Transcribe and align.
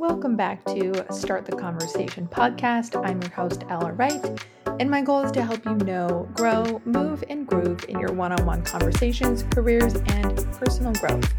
Welcome 0.00 0.34
back 0.34 0.64
to 0.64 1.04
Start 1.12 1.44
the 1.44 1.54
Conversation 1.54 2.26
podcast. 2.26 2.98
I'm 3.06 3.20
your 3.20 3.32
host, 3.32 3.64
Ella 3.68 3.92
Wright, 3.92 4.42
and 4.80 4.90
my 4.90 5.02
goal 5.02 5.20
is 5.20 5.30
to 5.32 5.42
help 5.42 5.62
you 5.66 5.74
know, 5.74 6.26
grow, 6.32 6.80
move, 6.86 7.22
and 7.28 7.46
groove 7.46 7.84
in 7.86 8.00
your 8.00 8.10
one 8.14 8.32
on 8.32 8.46
one 8.46 8.62
conversations, 8.62 9.44
careers, 9.50 9.96
and 9.96 10.38
personal 10.52 10.94
growth. 10.94 11.30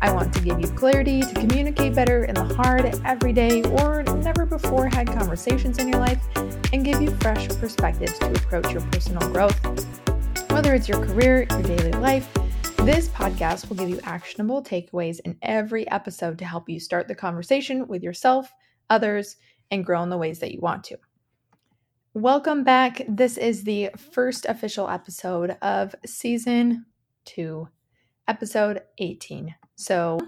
I 0.00 0.12
want 0.12 0.32
to 0.34 0.40
give 0.40 0.60
you 0.60 0.68
clarity 0.68 1.22
to 1.22 1.34
communicate 1.34 1.96
better 1.96 2.22
in 2.26 2.36
the 2.36 2.44
hard, 2.44 2.84
everyday, 3.04 3.64
or 3.64 4.04
never 4.04 4.46
before 4.46 4.86
had 4.86 5.08
conversations 5.08 5.78
in 5.78 5.88
your 5.88 5.98
life 5.98 6.24
and 6.72 6.84
give 6.84 7.02
you 7.02 7.10
fresh 7.16 7.48
perspectives 7.48 8.16
to 8.20 8.30
approach 8.30 8.70
your 8.70 8.82
personal 8.92 9.28
growth. 9.32 9.58
Whether 10.52 10.72
it's 10.74 10.88
your 10.88 11.04
career, 11.04 11.48
your 11.50 11.62
daily 11.62 11.92
life, 11.94 12.30
this 12.88 13.10
podcast 13.10 13.68
will 13.68 13.76
give 13.76 13.90
you 13.90 14.00
actionable 14.04 14.62
takeaways 14.62 15.20
in 15.26 15.36
every 15.42 15.86
episode 15.90 16.38
to 16.38 16.46
help 16.46 16.70
you 16.70 16.80
start 16.80 17.06
the 17.06 17.14
conversation 17.14 17.86
with 17.86 18.02
yourself, 18.02 18.50
others, 18.88 19.36
and 19.70 19.84
grow 19.84 20.02
in 20.02 20.08
the 20.08 20.16
ways 20.16 20.38
that 20.38 20.52
you 20.52 20.60
want 20.62 20.82
to. 20.82 20.96
Welcome 22.14 22.64
back. 22.64 23.02
This 23.06 23.36
is 23.36 23.62
the 23.62 23.90
first 24.14 24.46
official 24.46 24.88
episode 24.88 25.58
of 25.60 25.94
season 26.06 26.86
two, 27.26 27.68
episode 28.26 28.80
18. 28.96 29.54
So, 29.76 30.18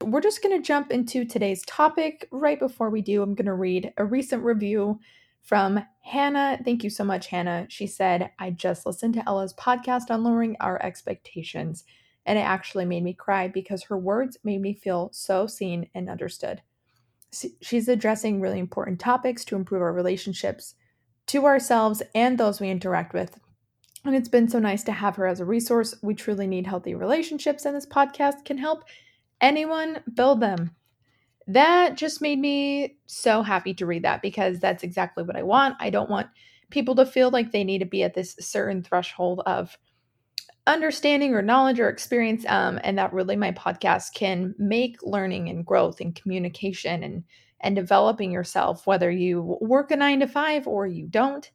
we're 0.00 0.20
just 0.20 0.40
going 0.40 0.56
to 0.56 0.64
jump 0.64 0.92
into 0.92 1.24
today's 1.24 1.64
topic. 1.66 2.28
Right 2.30 2.60
before 2.60 2.90
we 2.90 3.02
do, 3.02 3.22
I'm 3.22 3.34
going 3.34 3.46
to 3.46 3.54
read 3.54 3.92
a 3.96 4.04
recent 4.04 4.44
review 4.44 5.00
from 5.42 5.84
Hannah. 6.00 6.60
Thank 6.64 6.84
you 6.84 6.90
so 6.90 7.02
much, 7.02 7.26
Hannah. 7.26 7.66
She 7.70 7.88
said, 7.88 8.30
I 8.38 8.50
just 8.50 8.86
listened 8.86 9.14
to 9.14 9.28
Ella's 9.28 9.54
podcast 9.54 10.10
on 10.10 10.22
lowering 10.22 10.56
our 10.60 10.80
expectations 10.80 11.82
and 12.26 12.38
it 12.38 12.42
actually 12.42 12.84
made 12.84 13.04
me 13.04 13.12
cry 13.12 13.48
because 13.48 13.84
her 13.84 13.98
words 13.98 14.38
made 14.44 14.60
me 14.60 14.72
feel 14.72 15.10
so 15.12 15.46
seen 15.46 15.88
and 15.94 16.08
understood. 16.08 16.62
She's 17.60 17.88
addressing 17.88 18.40
really 18.40 18.58
important 18.58 19.00
topics 19.00 19.44
to 19.46 19.56
improve 19.56 19.82
our 19.82 19.92
relationships 19.92 20.74
to 21.26 21.46
ourselves 21.46 22.02
and 22.14 22.38
those 22.38 22.60
we 22.60 22.70
interact 22.70 23.12
with. 23.12 23.38
And 24.04 24.14
it's 24.14 24.28
been 24.28 24.48
so 24.48 24.58
nice 24.58 24.82
to 24.84 24.92
have 24.92 25.16
her 25.16 25.26
as 25.26 25.40
a 25.40 25.44
resource. 25.44 25.94
We 26.02 26.14
truly 26.14 26.46
need 26.46 26.66
healthy 26.66 26.94
relationships, 26.94 27.64
and 27.64 27.74
this 27.74 27.86
podcast 27.86 28.44
can 28.44 28.58
help 28.58 28.84
anyone 29.40 30.02
build 30.14 30.40
them. 30.40 30.76
That 31.46 31.96
just 31.96 32.20
made 32.20 32.38
me 32.38 32.98
so 33.06 33.42
happy 33.42 33.74
to 33.74 33.86
read 33.86 34.04
that 34.04 34.22
because 34.22 34.60
that's 34.60 34.82
exactly 34.82 35.24
what 35.24 35.36
I 35.36 35.42
want. 35.42 35.76
I 35.80 35.90
don't 35.90 36.10
want 36.10 36.28
people 36.70 36.94
to 36.96 37.06
feel 37.06 37.30
like 37.30 37.52
they 37.52 37.64
need 37.64 37.78
to 37.78 37.86
be 37.86 38.02
at 38.02 38.14
this 38.14 38.36
certain 38.40 38.82
threshold 38.82 39.40
of 39.46 39.76
understanding 40.66 41.34
or 41.34 41.42
knowledge 41.42 41.78
or 41.78 41.88
experience 41.88 42.44
um, 42.48 42.80
and 42.82 42.98
that 42.98 43.12
really 43.12 43.36
my 43.36 43.52
podcast 43.52 44.14
can 44.14 44.54
make 44.58 44.96
learning 45.02 45.48
and 45.48 45.66
growth 45.66 46.00
and 46.00 46.14
communication 46.14 47.02
and 47.02 47.24
and 47.60 47.76
developing 47.76 48.30
yourself 48.30 48.86
whether 48.86 49.10
you 49.10 49.58
work 49.60 49.90
a 49.90 49.96
9 49.96 50.20
to 50.20 50.26
5 50.26 50.66
or 50.66 50.86
you 50.86 51.06
don't 51.06 51.50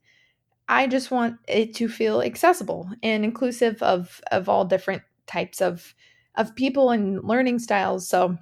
i 0.67 0.85
just 0.85 1.11
want 1.11 1.37
it 1.47 1.73
to 1.73 1.87
feel 1.87 2.21
accessible 2.21 2.89
and 3.01 3.23
inclusive 3.23 3.81
of 3.81 4.21
of 4.31 4.47
all 4.47 4.65
different 4.65 5.01
types 5.29 5.61
of 5.61 5.93
of 6.35 6.55
people 6.55 6.91
and 6.91 7.23
learning 7.23 7.59
styles. 7.59 8.07
So 8.07 8.37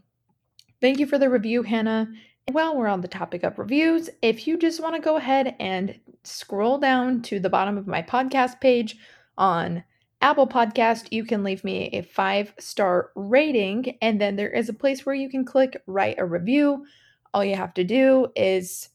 thank 0.81 1.00
you 1.00 1.08
for 1.08 1.18
the 1.18 1.30
review 1.30 1.64
hannah. 1.64 2.08
While 2.52 2.78
we're 2.78 2.88
on 2.88 3.02
the 3.02 3.09
topic 3.09 3.44
of 3.44 3.59
reviews 3.59 4.09
if 4.22 4.48
you 4.48 4.58
just 4.58 4.81
want 4.81 4.96
to 4.96 5.02
go 5.02 5.18
ahead 5.18 5.56
and 5.59 6.00
scroll 6.24 6.78
down 6.78 7.22
to 7.24 7.40
the 7.40 7.50
bottom 7.50 7.78
of 7.78 7.88
my 7.88 8.02
podcast 8.02 8.62
page 8.62 8.96
on 9.38 9.84
Apple 10.22 10.48
Podcast, 10.48 11.10
you 11.12 11.23
can 11.23 11.44
leave 11.44 11.64
me 11.64 11.90
a 11.94 12.02
five 12.02 12.54
star 12.58 13.12
rating, 13.16 13.98
and 14.02 14.20
then 14.20 14.36
there 14.36 14.50
is 14.50 14.68
a 14.68 14.74
place 14.74 15.06
where 15.06 15.14
you 15.14 15.30
can 15.30 15.46
click 15.46 15.82
write 15.86 16.18
a 16.18 16.26
review. 16.26 16.86
All 17.34 17.46
you 17.46 17.56
have 17.56 17.74
to 17.76 17.84
do 17.84 18.28
is 18.36 18.90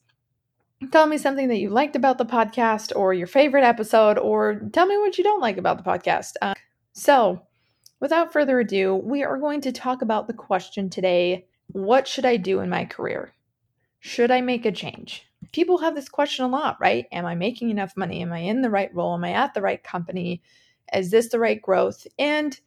tell 0.91 1.06
me 1.06 1.19
something 1.19 1.47
that 1.48 1.59
you 1.59 1.70
liked 1.70 1.95
about 1.95 2.19
the 2.19 2.27
podcast 2.27 2.95
or 2.97 3.14
your 3.14 3.29
favorite 3.29 3.62
episode, 3.62 4.19
or 4.19 4.69
tell 4.73 4.87
me 4.87 4.98
what 4.98 5.17
you 5.17 5.23
don't 5.23 5.41
like 5.41 5.58
about 5.58 5.79
the 5.79 5.89
podcast. 5.89 6.33
Uh, 6.42 6.55
so, 6.92 7.42
without 8.01 8.33
further 8.33 8.58
ado, 8.58 8.96
we 8.96 9.23
are 9.23 9.39
going 9.39 9.61
to 9.61 9.70
talk 9.70 10.02
about 10.02 10.27
the 10.27 10.35
question 10.35 10.91
today 10.91 11.46
What 11.69 12.08
should 12.08 12.27
I 12.27 12.36
do 12.36 12.58
in 12.58 12.69
my 12.69 12.85
career? 12.85 13.33
Should 14.01 14.33
I 14.33 14.41
make 14.41 14.67
a 14.67 14.73
change? 14.73 15.25
People 15.52 15.79
have 15.79 15.95
this 15.95 16.08
question 16.08 16.45
a 16.45 16.48
lot, 16.48 16.79
right? 16.80 17.07
Am 17.13 17.27
I 17.27 17.36
making 17.36 17.70
enough 17.70 17.96
money? 17.96 18.23
Am 18.23 18.33
I 18.33 18.39
in 18.39 18.63
the 18.63 18.70
right 18.70 18.92
role? 18.92 19.14
Am 19.14 19.23
I 19.23 19.33
at 19.33 19.55
the 19.55 19.63
right 19.63 19.83
company? 19.83 20.42
Is 20.95 21.11
this 21.11 21.29
the 21.29 21.39
right 21.39 21.61
growth? 21.61 22.07
And 22.19 22.59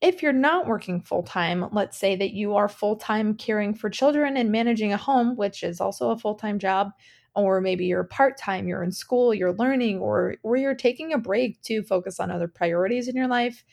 if 0.00 0.22
you're 0.22 0.32
not 0.32 0.66
working 0.66 1.00
full 1.00 1.22
time, 1.22 1.66
let's 1.72 1.98
say 1.98 2.16
that 2.16 2.32
you 2.32 2.54
are 2.54 2.68
full 2.68 2.96
time 2.96 3.34
caring 3.34 3.74
for 3.74 3.88
children 3.88 4.36
and 4.36 4.52
managing 4.52 4.92
a 4.92 4.98
home, 4.98 5.36
which 5.36 5.62
is 5.62 5.80
also 5.80 6.10
a 6.10 6.18
full 6.18 6.34
time 6.34 6.58
job, 6.58 6.90
or 7.34 7.60
maybe 7.60 7.86
you're 7.86 8.04
part 8.04 8.38
time, 8.38 8.68
you're 8.68 8.82
in 8.82 8.92
school, 8.92 9.34
you're 9.34 9.54
learning, 9.54 9.98
or, 9.98 10.36
or 10.42 10.56
you're 10.56 10.74
taking 10.74 11.12
a 11.12 11.18
break 11.18 11.60
to 11.62 11.82
focus 11.82 12.20
on 12.20 12.30
other 12.30 12.48
priorities 12.48 13.08
in 13.08 13.16
your 13.16 13.28
life. 13.28 13.64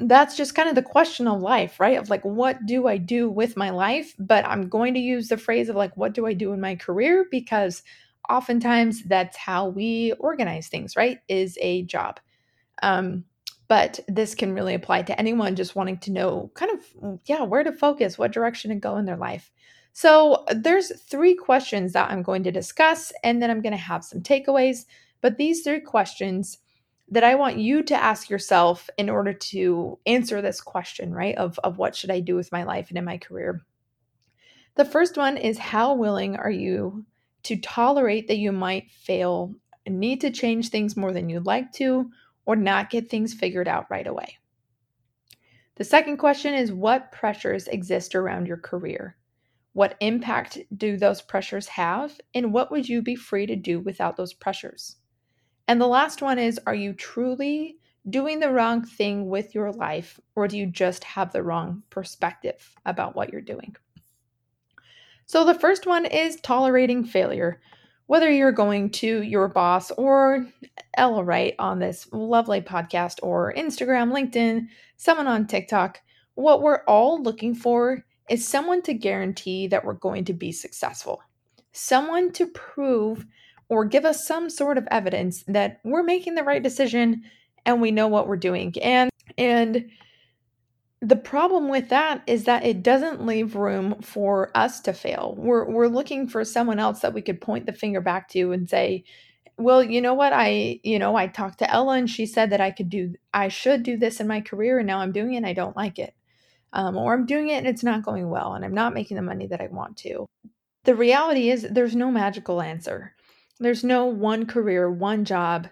That's 0.00 0.36
just 0.36 0.54
kind 0.54 0.68
of 0.68 0.74
the 0.74 0.82
question 0.82 1.26
of 1.26 1.40
life, 1.40 1.80
right? 1.80 1.98
Of 1.98 2.10
like, 2.10 2.24
what 2.24 2.64
do 2.66 2.86
I 2.86 2.98
do 2.98 3.30
with 3.30 3.56
my 3.56 3.70
life? 3.70 4.14
But 4.18 4.44
I'm 4.46 4.68
going 4.68 4.94
to 4.94 5.00
use 5.00 5.28
the 5.28 5.36
phrase 5.36 5.68
of 5.68 5.76
like, 5.76 5.96
what 5.96 6.12
do 6.12 6.26
I 6.26 6.34
do 6.34 6.52
in 6.52 6.60
my 6.60 6.76
career? 6.76 7.26
Because 7.30 7.82
oftentimes 8.28 9.02
that's 9.04 9.36
how 9.36 9.68
we 9.68 10.12
organize 10.20 10.68
things, 10.68 10.94
right? 10.94 11.18
Is 11.28 11.58
a 11.60 11.82
job. 11.84 12.20
Um, 12.82 13.24
but 13.68 14.00
this 14.08 14.34
can 14.34 14.54
really 14.54 14.74
apply 14.74 15.02
to 15.02 15.18
anyone 15.18 15.54
just 15.54 15.76
wanting 15.76 15.98
to 15.98 16.12
know 16.12 16.50
kind 16.54 16.72
of, 16.72 16.80
mm, 17.02 17.20
yeah, 17.26 17.42
where 17.42 17.62
to 17.62 17.72
focus, 17.72 18.18
what 18.18 18.32
direction 18.32 18.70
to 18.70 18.76
go 18.76 18.96
in 18.96 19.04
their 19.04 19.16
life. 19.16 19.50
So 19.92 20.44
there's 20.54 20.98
three 21.02 21.34
questions 21.34 21.92
that 21.92 22.10
I'm 22.10 22.22
going 22.22 22.44
to 22.44 22.52
discuss, 22.52 23.12
and 23.24 23.42
then 23.42 23.50
I'm 23.50 23.60
going 23.60 23.72
to 23.72 23.76
have 23.76 24.04
some 24.04 24.22
takeaways. 24.22 24.86
But 25.20 25.36
these 25.36 25.62
three 25.62 25.80
questions 25.80 26.58
that 27.10 27.24
I 27.24 27.34
want 27.34 27.58
you 27.58 27.82
to 27.82 27.94
ask 27.94 28.30
yourself 28.30 28.88
in 28.96 29.10
order 29.10 29.32
to 29.32 29.98
answer 30.06 30.40
this 30.40 30.60
question, 30.60 31.12
right? 31.12 31.34
Of, 31.36 31.58
of 31.64 31.78
what 31.78 31.96
should 31.96 32.10
I 32.10 32.20
do 32.20 32.36
with 32.36 32.52
my 32.52 32.64
life 32.64 32.90
and 32.90 32.98
in 32.98 33.04
my 33.04 33.18
career? 33.18 33.62
The 34.76 34.84
first 34.84 35.16
one 35.16 35.36
is 35.36 35.58
how 35.58 35.94
willing 35.94 36.36
are 36.36 36.50
you 36.50 37.04
to 37.44 37.56
tolerate 37.56 38.28
that 38.28 38.38
you 38.38 38.52
might 38.52 38.90
fail, 38.90 39.54
and 39.86 39.98
need 39.98 40.20
to 40.20 40.30
change 40.30 40.68
things 40.68 40.96
more 40.96 41.12
than 41.12 41.28
you'd 41.28 41.46
like 41.46 41.72
to, 41.72 42.10
or 42.48 42.56
not 42.56 42.88
get 42.88 43.10
things 43.10 43.34
figured 43.34 43.68
out 43.68 43.84
right 43.90 44.06
away. 44.06 44.38
The 45.74 45.84
second 45.84 46.16
question 46.16 46.54
is 46.54 46.72
what 46.72 47.12
pressures 47.12 47.68
exist 47.68 48.14
around 48.14 48.46
your 48.46 48.56
career? 48.56 49.18
What 49.74 49.96
impact 50.00 50.58
do 50.74 50.96
those 50.96 51.20
pressures 51.20 51.66
have? 51.68 52.18
And 52.34 52.50
what 52.50 52.70
would 52.70 52.88
you 52.88 53.02
be 53.02 53.16
free 53.16 53.44
to 53.44 53.54
do 53.54 53.80
without 53.80 54.16
those 54.16 54.32
pressures? 54.32 54.96
And 55.68 55.78
the 55.78 55.86
last 55.86 56.22
one 56.22 56.38
is 56.38 56.58
Are 56.66 56.74
you 56.74 56.94
truly 56.94 57.76
doing 58.08 58.40
the 58.40 58.50
wrong 58.50 58.82
thing 58.82 59.28
with 59.28 59.54
your 59.54 59.70
life, 59.70 60.18
or 60.34 60.48
do 60.48 60.56
you 60.56 60.64
just 60.64 61.04
have 61.04 61.30
the 61.30 61.42
wrong 61.42 61.82
perspective 61.90 62.74
about 62.86 63.14
what 63.14 63.30
you're 63.30 63.42
doing? 63.42 63.76
So, 65.26 65.44
the 65.44 65.52
first 65.52 65.86
one 65.86 66.06
is 66.06 66.40
tolerating 66.40 67.04
failure 67.04 67.60
whether 68.08 68.32
you're 68.32 68.52
going 68.52 68.88
to 68.88 69.22
your 69.22 69.48
boss 69.48 69.90
or 69.92 70.46
Ella 70.96 71.22
Wright 71.22 71.54
on 71.58 71.78
this 71.78 72.08
lovely 72.10 72.62
podcast 72.62 73.18
or 73.22 73.52
Instagram, 73.54 74.10
LinkedIn, 74.12 74.66
someone 74.96 75.26
on 75.26 75.46
TikTok, 75.46 76.00
what 76.34 76.62
we're 76.62 76.82
all 76.84 77.22
looking 77.22 77.54
for 77.54 78.04
is 78.30 78.48
someone 78.48 78.80
to 78.82 78.94
guarantee 78.94 79.66
that 79.68 79.84
we're 79.84 79.92
going 79.92 80.24
to 80.24 80.32
be 80.32 80.52
successful, 80.52 81.20
someone 81.72 82.32
to 82.32 82.46
prove 82.46 83.26
or 83.68 83.84
give 83.84 84.06
us 84.06 84.26
some 84.26 84.48
sort 84.48 84.78
of 84.78 84.88
evidence 84.90 85.44
that 85.46 85.78
we're 85.84 86.02
making 86.02 86.34
the 86.34 86.44
right 86.44 86.62
decision 86.62 87.22
and 87.66 87.82
we 87.82 87.90
know 87.90 88.08
what 88.08 88.26
we're 88.26 88.36
doing. 88.36 88.72
And 88.82 89.10
and 89.36 89.90
the 91.00 91.16
problem 91.16 91.68
with 91.68 91.90
that 91.90 92.22
is 92.26 92.44
that 92.44 92.64
it 92.64 92.82
doesn't 92.82 93.24
leave 93.24 93.54
room 93.54 94.00
for 94.02 94.50
us 94.56 94.80
to 94.80 94.92
fail. 94.92 95.34
We're 95.38 95.64
we're 95.64 95.86
looking 95.88 96.28
for 96.28 96.44
someone 96.44 96.78
else 96.80 97.00
that 97.00 97.14
we 97.14 97.22
could 97.22 97.40
point 97.40 97.66
the 97.66 97.72
finger 97.72 98.00
back 98.00 98.28
to 98.30 98.52
and 98.52 98.68
say, 98.68 99.04
"Well, 99.56 99.82
you 99.82 100.00
know 100.00 100.14
what? 100.14 100.32
I, 100.32 100.80
you 100.82 100.98
know, 100.98 101.14
I 101.16 101.28
talked 101.28 101.60
to 101.60 101.70
Ella 101.70 101.94
and 101.98 102.10
she 102.10 102.26
said 102.26 102.50
that 102.50 102.60
I 102.60 102.70
could 102.72 102.90
do 102.90 103.14
I 103.32 103.48
should 103.48 103.82
do 103.84 103.96
this 103.96 104.20
in 104.20 104.26
my 104.26 104.40
career 104.40 104.78
and 104.78 104.86
now 104.86 104.98
I'm 104.98 105.12
doing 105.12 105.34
it 105.34 105.38
and 105.38 105.46
I 105.46 105.52
don't 105.52 105.76
like 105.76 105.98
it." 105.98 106.14
Um, 106.72 106.96
or 106.96 107.14
I'm 107.14 107.26
doing 107.26 107.48
it 107.48 107.58
and 107.58 107.66
it's 107.66 107.84
not 107.84 108.04
going 108.04 108.28
well 108.28 108.54
and 108.54 108.64
I'm 108.64 108.74
not 108.74 108.94
making 108.94 109.16
the 109.16 109.22
money 109.22 109.46
that 109.46 109.60
I 109.60 109.68
want 109.68 109.96
to. 109.98 110.26
The 110.84 110.94
reality 110.94 111.50
is 111.50 111.62
there's 111.70 111.96
no 111.96 112.10
magical 112.10 112.60
answer. 112.60 113.14
There's 113.60 113.84
no 113.84 114.06
one 114.06 114.46
career, 114.46 114.90
one 114.90 115.24
job 115.24 115.68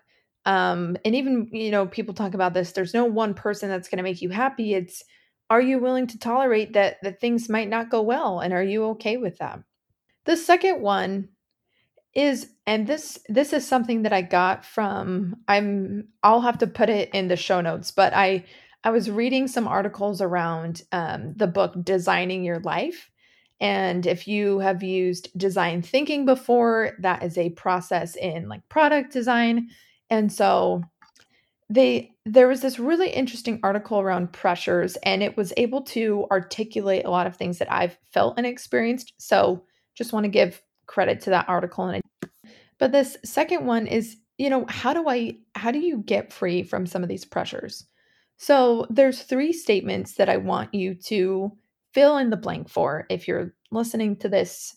um, 0.47 0.97
and 1.05 1.15
even, 1.15 1.49
you 1.53 1.71
know, 1.71 1.87
people 1.87 2.15
talk 2.15 2.35
about 2.35 2.55
this, 2.55 2.73
there's 2.73 2.95
no 2.95 3.05
one 3.05 3.35
person 3.35 3.69
that's 3.69 3.89
going 3.89 3.99
to 3.99 4.05
make 4.05 4.23
you 4.23 4.31
happy. 4.31 4.75
It's 4.75 5.05
are 5.51 5.61
you 5.61 5.79
willing 5.79 6.07
to 6.09 6.19
tolerate 6.19 6.73
that 6.73 6.97
that 7.03 7.21
things 7.21 7.49
might 7.49 7.69
not 7.69 7.91
go 7.91 8.03
well 8.03 8.41
and 8.41 8.55
are 8.55 8.65
you 8.65 8.85
okay 8.87 9.19
with 9.19 9.39
that? 9.39 9.61
The 10.25 10.37
second 10.37 10.81
one 10.83 11.29
is 12.15 12.49
and 12.67 12.87
this 12.87 13.19
this 13.29 13.53
is 13.53 13.67
something 13.69 14.03
that 14.03 14.13
I 14.13 14.23
got 14.23 14.65
from 14.65 15.37
I'm 15.49 16.09
I'll 16.23 16.41
have 16.41 16.59
to 16.59 16.67
put 16.67 16.89
it 16.89 17.11
in 17.13 17.29
the 17.29 17.37
show 17.37 17.61
notes, 17.61 17.91
but 17.91 18.15
I 18.15 18.45
I 18.85 18.91
was 18.91 19.11
reading 19.11 19.49
some 19.49 19.69
articles 19.69 20.21
around 20.23 20.83
um, 20.93 21.35
the 21.37 21.49
book 21.49 21.75
Designing 21.83 22.45
Your 22.45 22.61
Life, 22.61 23.11
And 23.61 24.07
if 24.07 24.29
you 24.29 24.59
have 24.59 24.83
used 24.83 25.37
design 25.37 25.83
thinking 25.83 26.27
before, 26.27 26.93
that 27.01 27.23
is 27.23 27.39
a 27.39 27.51
process 27.51 28.17
in 28.17 28.49
like 28.49 28.69
product 28.69 29.13
design. 29.13 29.69
And 30.11 30.33
so 30.33 30.83
they 31.69 32.13
there 32.25 32.49
was 32.49 32.61
this 32.61 32.79
really 32.79 33.11
interesting 33.11 33.61
article 33.63 34.01
around 34.01 34.33
pressures 34.33 34.97
and 35.03 35.23
it 35.23 35.37
was 35.37 35.53
able 35.57 35.83
to 35.83 36.27
articulate 36.31 37.05
a 37.05 37.11
lot 37.11 37.27
of 37.27 37.37
things 37.37 37.59
that 37.59 37.73
I've 37.73 37.97
felt 38.13 38.35
and 38.37 38.47
experienced. 38.47 39.15
So 39.19 39.65
just 39.95 40.13
want 40.13 40.25
to 40.25 40.29
give 40.31 40.63
credit 40.87 41.21
to 41.23 41.31
that 41.31 41.49
article 41.49 41.85
and 41.87 42.03
I, 42.23 42.29
but 42.79 42.93
this 42.93 43.17
second 43.25 43.67
one 43.67 43.87
is, 43.87 44.17
you 44.39 44.51
know, 44.51 44.65
how 44.69 44.93
do 44.93 45.09
I 45.09 45.39
how 45.55 45.71
do 45.71 45.81
you 45.81 45.99
get 45.99 46.33
free 46.33 46.63
from 46.63 46.87
some 46.87 47.03
of 47.03 47.09
these 47.09 47.25
pressures? 47.25 47.87
So 48.37 48.87
there's 48.91 49.23
three 49.23 49.53
statements 49.53 50.15
that 50.15 50.29
I 50.29 50.37
want 50.37 50.75
you 50.75 50.95
to 51.07 51.51
fill 51.93 52.19
in 52.19 52.31
the 52.31 52.37
blank 52.37 52.69
for 52.69 53.07
if 53.09 53.27
you're 53.27 53.55
listening 53.71 54.17
to 54.17 54.29
this 54.29 54.77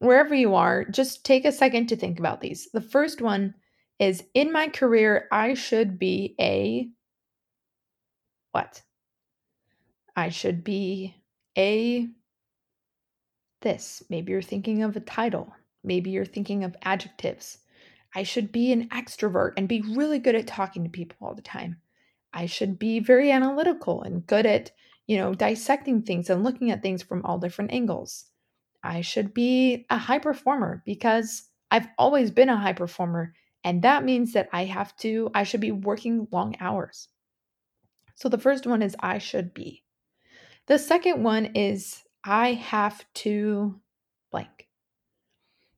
wherever 0.00 0.34
you 0.34 0.54
are, 0.54 0.84
just 0.84 1.24
take 1.24 1.44
a 1.44 1.52
second 1.52 1.86
to 1.88 1.96
think 1.96 2.18
about 2.18 2.40
these. 2.40 2.68
The 2.72 2.80
first 2.80 3.20
one 3.20 3.54
is 4.00 4.24
in 4.32 4.50
my 4.50 4.68
career, 4.68 5.28
I 5.30 5.54
should 5.54 5.98
be 5.98 6.34
a 6.40 6.88
what? 8.52 8.82
I 10.16 10.30
should 10.30 10.64
be 10.64 11.14
a 11.56 12.08
this. 13.60 14.02
Maybe 14.08 14.32
you're 14.32 14.42
thinking 14.42 14.82
of 14.82 14.96
a 14.96 15.00
title. 15.00 15.52
Maybe 15.84 16.10
you're 16.10 16.24
thinking 16.24 16.64
of 16.64 16.74
adjectives. 16.82 17.58
I 18.14 18.22
should 18.22 18.50
be 18.50 18.72
an 18.72 18.88
extrovert 18.88 19.52
and 19.56 19.68
be 19.68 19.82
really 19.82 20.18
good 20.18 20.34
at 20.34 20.46
talking 20.46 20.82
to 20.82 20.90
people 20.90 21.18
all 21.20 21.34
the 21.34 21.42
time. 21.42 21.76
I 22.32 22.46
should 22.46 22.78
be 22.78 23.00
very 23.00 23.30
analytical 23.30 24.02
and 24.02 24.26
good 24.26 24.46
at, 24.46 24.72
you 25.06 25.18
know, 25.18 25.34
dissecting 25.34 26.02
things 26.02 26.30
and 26.30 26.42
looking 26.42 26.70
at 26.70 26.82
things 26.82 27.02
from 27.02 27.24
all 27.24 27.38
different 27.38 27.72
angles. 27.72 28.24
I 28.82 29.02
should 29.02 29.34
be 29.34 29.84
a 29.90 29.98
high 29.98 30.18
performer 30.18 30.82
because 30.86 31.44
I've 31.70 31.88
always 31.98 32.30
been 32.30 32.48
a 32.48 32.56
high 32.56 32.72
performer 32.72 33.34
and 33.64 33.82
that 33.82 34.04
means 34.04 34.32
that 34.32 34.48
I 34.52 34.64
have 34.64 34.96
to, 34.98 35.30
I 35.34 35.42
should 35.42 35.60
be 35.60 35.72
working 35.72 36.28
long 36.30 36.56
hours. 36.60 37.08
So 38.14 38.28
the 38.28 38.38
first 38.38 38.66
one 38.66 38.82
is 38.82 38.96
I 39.00 39.18
should 39.18 39.54
be. 39.54 39.82
The 40.66 40.78
second 40.78 41.22
one 41.22 41.46
is 41.54 42.02
I 42.24 42.52
have 42.52 43.04
to 43.14 43.80
blank. 44.30 44.68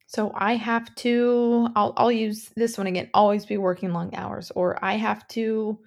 So 0.06 0.32
I 0.34 0.56
have 0.56 0.94
to, 0.96 1.69
I'll, 1.75 1.94
I'll 1.96 2.12
use 2.12 2.50
this 2.56 2.76
one 2.76 2.87
again, 2.87 3.08
always 3.14 3.46
be 3.46 3.56
working 3.56 3.93
long 3.93 4.14
hours, 4.14 4.50
or 4.50 4.82
I 4.85 4.96
have 4.96 5.26
to 5.28 5.78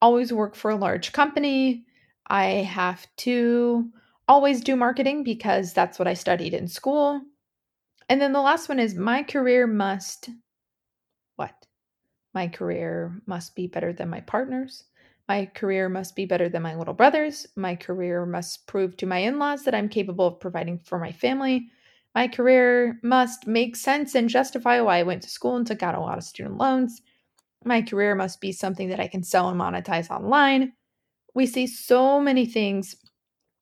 always 0.00 0.32
work 0.32 0.54
for 0.54 0.70
a 0.70 0.76
large 0.76 1.12
company. 1.12 1.84
I 2.28 2.44
have 2.44 3.06
to 3.18 3.90
always 4.28 4.60
do 4.60 4.76
marketing 4.76 5.24
because 5.24 5.72
that's 5.72 5.98
what 5.98 6.06
I 6.08 6.14
studied 6.14 6.54
in 6.54 6.68
school. 6.68 7.20
And 8.08 8.20
then 8.20 8.32
the 8.32 8.40
last 8.40 8.68
one 8.68 8.78
is 8.78 8.94
my 8.94 9.22
career 9.22 9.66
must? 9.66 10.30
My 12.34 12.48
career 12.48 13.20
must 13.26 13.54
be 13.54 13.66
better 13.66 13.92
than 13.92 14.08
my 14.08 14.20
partner's. 14.20 14.84
My 15.28 15.46
career 15.46 15.88
must 15.88 16.16
be 16.16 16.26
better 16.26 16.48
than 16.48 16.62
my 16.62 16.74
little 16.74 16.94
brother's. 16.94 17.46
My 17.56 17.76
career 17.76 18.26
must 18.26 18.66
prove 18.66 18.96
to 18.98 19.06
my 19.06 19.18
in 19.18 19.38
laws 19.38 19.64
that 19.64 19.74
I'm 19.74 19.88
capable 19.88 20.26
of 20.26 20.40
providing 20.40 20.78
for 20.78 20.98
my 20.98 21.12
family. 21.12 21.68
My 22.14 22.28
career 22.28 22.98
must 23.02 23.46
make 23.46 23.76
sense 23.76 24.14
and 24.14 24.28
justify 24.28 24.80
why 24.80 24.98
I 24.98 25.02
went 25.04 25.22
to 25.22 25.30
school 25.30 25.56
and 25.56 25.66
took 25.66 25.82
out 25.82 25.94
a 25.94 26.00
lot 26.00 26.18
of 26.18 26.24
student 26.24 26.58
loans. 26.58 27.00
My 27.64 27.80
career 27.80 28.14
must 28.14 28.40
be 28.40 28.52
something 28.52 28.88
that 28.88 29.00
I 29.00 29.06
can 29.06 29.22
sell 29.22 29.48
and 29.48 29.60
monetize 29.60 30.10
online. 30.10 30.72
We 31.34 31.46
see 31.46 31.66
so 31.66 32.20
many 32.20 32.44
things 32.44 32.96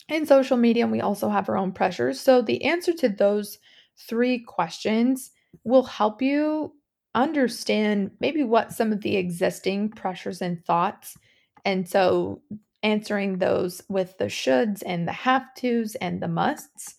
in 0.09 0.27
social 0.27 0.57
media, 0.57 0.85
and 0.85 0.93
we 0.93 1.01
also 1.01 1.29
have 1.29 1.49
our 1.49 1.57
own 1.57 1.73
pressures. 1.73 2.19
So, 2.19 2.43
the 2.43 2.65
answer 2.65 2.93
to 2.95 3.09
those 3.09 3.59
three 3.97 4.41
questions 4.41 5.31
will 5.63 5.85
help 5.85 6.21
you 6.23 6.75
understand 7.15 8.11
maybe 8.21 8.45
what 8.45 8.73
some 8.73 8.93
of 8.93 9.01
the 9.01 9.17
existing 9.17 9.91
pressures 9.91 10.41
and 10.41 10.65
thoughts. 10.65 11.17
And 11.65 11.89
so 11.89 12.41
answering 12.83 13.39
those 13.39 13.83
with 13.89 14.17
the 14.19 14.27
shoulds 14.27 14.83
and 14.87 15.07
the 15.07 15.13
have 15.13 15.45
tos 15.57 15.95
and 15.97 16.23
the 16.23 16.29
musts 16.29 16.95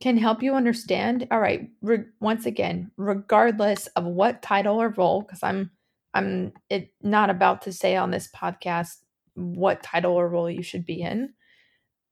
can 0.00 0.16
help 0.16 0.42
you 0.42 0.54
understand 0.54 1.26
all 1.30 1.40
right 1.40 1.68
re- 1.82 2.04
once 2.20 2.46
again 2.46 2.90
regardless 2.96 3.86
of 3.88 4.04
what 4.04 4.42
title 4.42 4.80
or 4.80 4.90
role 4.90 5.22
because 5.22 5.42
i'm 5.42 5.70
i'm 6.14 6.52
it, 6.70 6.92
not 7.02 7.30
about 7.30 7.62
to 7.62 7.72
say 7.72 7.96
on 7.96 8.10
this 8.10 8.28
podcast 8.34 8.98
what 9.34 9.82
title 9.82 10.12
or 10.12 10.28
role 10.28 10.48
you 10.48 10.62
should 10.62 10.86
be 10.86 11.02
in 11.02 11.32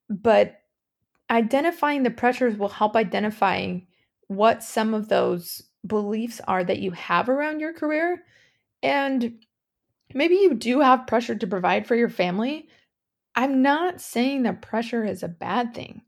but 0.08 0.60
identifying 1.30 2.02
the 2.02 2.10
pressures 2.10 2.56
will 2.56 2.68
help 2.68 2.96
identifying 2.96 3.86
what 4.28 4.62
some 4.62 4.94
of 4.94 5.08
those 5.08 5.62
beliefs 5.86 6.40
are 6.46 6.64
that 6.64 6.78
you 6.78 6.90
have 6.92 7.28
around 7.28 7.60
your 7.60 7.72
career. 7.72 8.24
And 8.82 9.44
maybe 10.14 10.36
you 10.36 10.54
do 10.54 10.80
have 10.80 11.06
pressure 11.06 11.34
to 11.34 11.46
provide 11.46 11.86
for 11.86 11.94
your 11.94 12.08
family. 12.08 12.68
I'm 13.34 13.62
not 13.62 14.00
saying 14.00 14.42
that 14.42 14.62
pressure 14.62 15.04
is 15.04 15.22
a 15.22 15.28
bad 15.28 15.74
thing. 15.74 16.02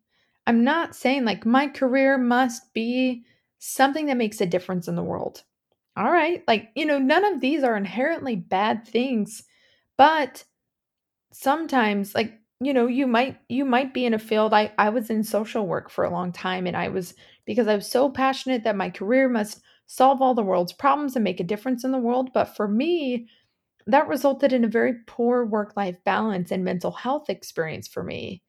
I'm 0.46 0.64
not 0.64 0.94
saying 0.94 1.24
like 1.24 1.44
my 1.44 1.68
career 1.68 2.16
must 2.16 2.72
be 2.72 3.24
something 3.58 4.06
that 4.06 4.16
makes 4.16 4.40
a 4.40 4.46
difference 4.46 4.88
in 4.88 4.96
the 4.96 5.02
world. 5.02 5.42
All 5.96 6.10
right. 6.10 6.42
Like, 6.46 6.70
you 6.74 6.86
know, 6.86 6.98
none 6.98 7.24
of 7.24 7.40
these 7.40 7.62
are 7.64 7.76
inherently 7.76 8.36
bad 8.36 8.86
things, 8.86 9.42
but 9.96 10.44
sometimes 11.32 12.14
like 12.14 12.38
you 12.60 12.72
know 12.72 12.86
you 12.86 13.06
might 13.06 13.38
you 13.48 13.64
might 13.64 13.94
be 13.94 14.04
in 14.04 14.14
a 14.14 14.18
field 14.18 14.52
i 14.52 14.72
i 14.78 14.88
was 14.88 15.10
in 15.10 15.22
social 15.22 15.66
work 15.66 15.90
for 15.90 16.04
a 16.04 16.10
long 16.10 16.32
time 16.32 16.66
and 16.66 16.76
i 16.76 16.88
was 16.88 17.14
because 17.48 17.66
i 17.66 17.74
was 17.74 17.90
so 17.90 18.08
passionate 18.08 18.62
that 18.62 18.76
my 18.76 18.90
career 18.90 19.28
must 19.28 19.62
solve 19.88 20.20
all 20.20 20.34
the 20.34 20.42
world's 20.42 20.72
problems 20.72 21.16
and 21.16 21.24
make 21.24 21.40
a 21.40 21.44
difference 21.44 21.82
in 21.82 21.90
the 21.90 21.98
world. 21.98 22.30
But 22.32 22.54
for 22.54 22.68
me 22.68 23.26
that 23.86 24.06
resulted 24.06 24.52
in 24.52 24.64
a 24.64 24.68
very 24.68 24.92
poor 25.06 25.46
work 25.46 25.74
life 25.74 25.96
balance 26.04 26.50
and 26.50 26.62
mental 26.62 26.92
health 26.92 27.30
experience 27.30 27.88
for 27.88 28.04
me. 28.04 28.42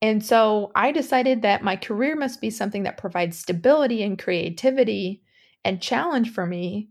And 0.00 0.24
so 0.24 0.72
i 0.74 0.90
decided 0.90 1.42
that 1.42 1.62
my 1.62 1.76
career 1.76 2.16
must 2.16 2.40
be 2.40 2.50
something 2.50 2.84
that 2.84 2.96
provides 2.96 3.38
stability 3.38 4.02
and 4.02 4.18
creativity 4.18 5.22
and 5.64 5.82
challenge 5.82 6.32
for 6.32 6.46
me 6.46 6.88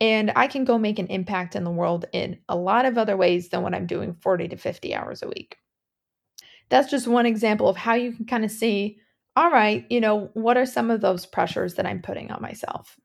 and 0.00 0.32
I 0.36 0.48
can 0.48 0.64
go 0.64 0.76
make 0.76 0.98
an 0.98 1.06
impact 1.06 1.56
in 1.56 1.64
the 1.64 1.70
world 1.70 2.04
in 2.12 2.38
a 2.48 2.56
lot 2.56 2.84
of 2.84 2.98
other 2.98 3.16
ways 3.16 3.48
than 3.48 3.62
what 3.62 3.74
I'm 3.74 3.86
doing 3.86 4.14
40 4.20 4.48
to 4.48 4.56
50 4.56 4.94
hours 4.94 5.22
a 5.22 5.28
week. 5.28 5.56
That's 6.68 6.90
just 6.90 7.06
one 7.06 7.26
example 7.26 7.68
of 7.68 7.76
how 7.76 7.94
you 7.94 8.12
can 8.12 8.26
kind 8.26 8.44
of 8.44 8.50
see 8.50 8.98
all 9.36 9.50
right, 9.50 9.84
you 9.90 10.00
know, 10.00 10.30
what 10.34 10.56
are 10.56 10.66
some 10.66 10.90
of 10.90 11.00
those 11.00 11.26
pressures 11.26 11.74
that 11.74 11.86
I'm 11.86 12.02
putting 12.02 12.30
on 12.30 12.40
myself? 12.40 12.96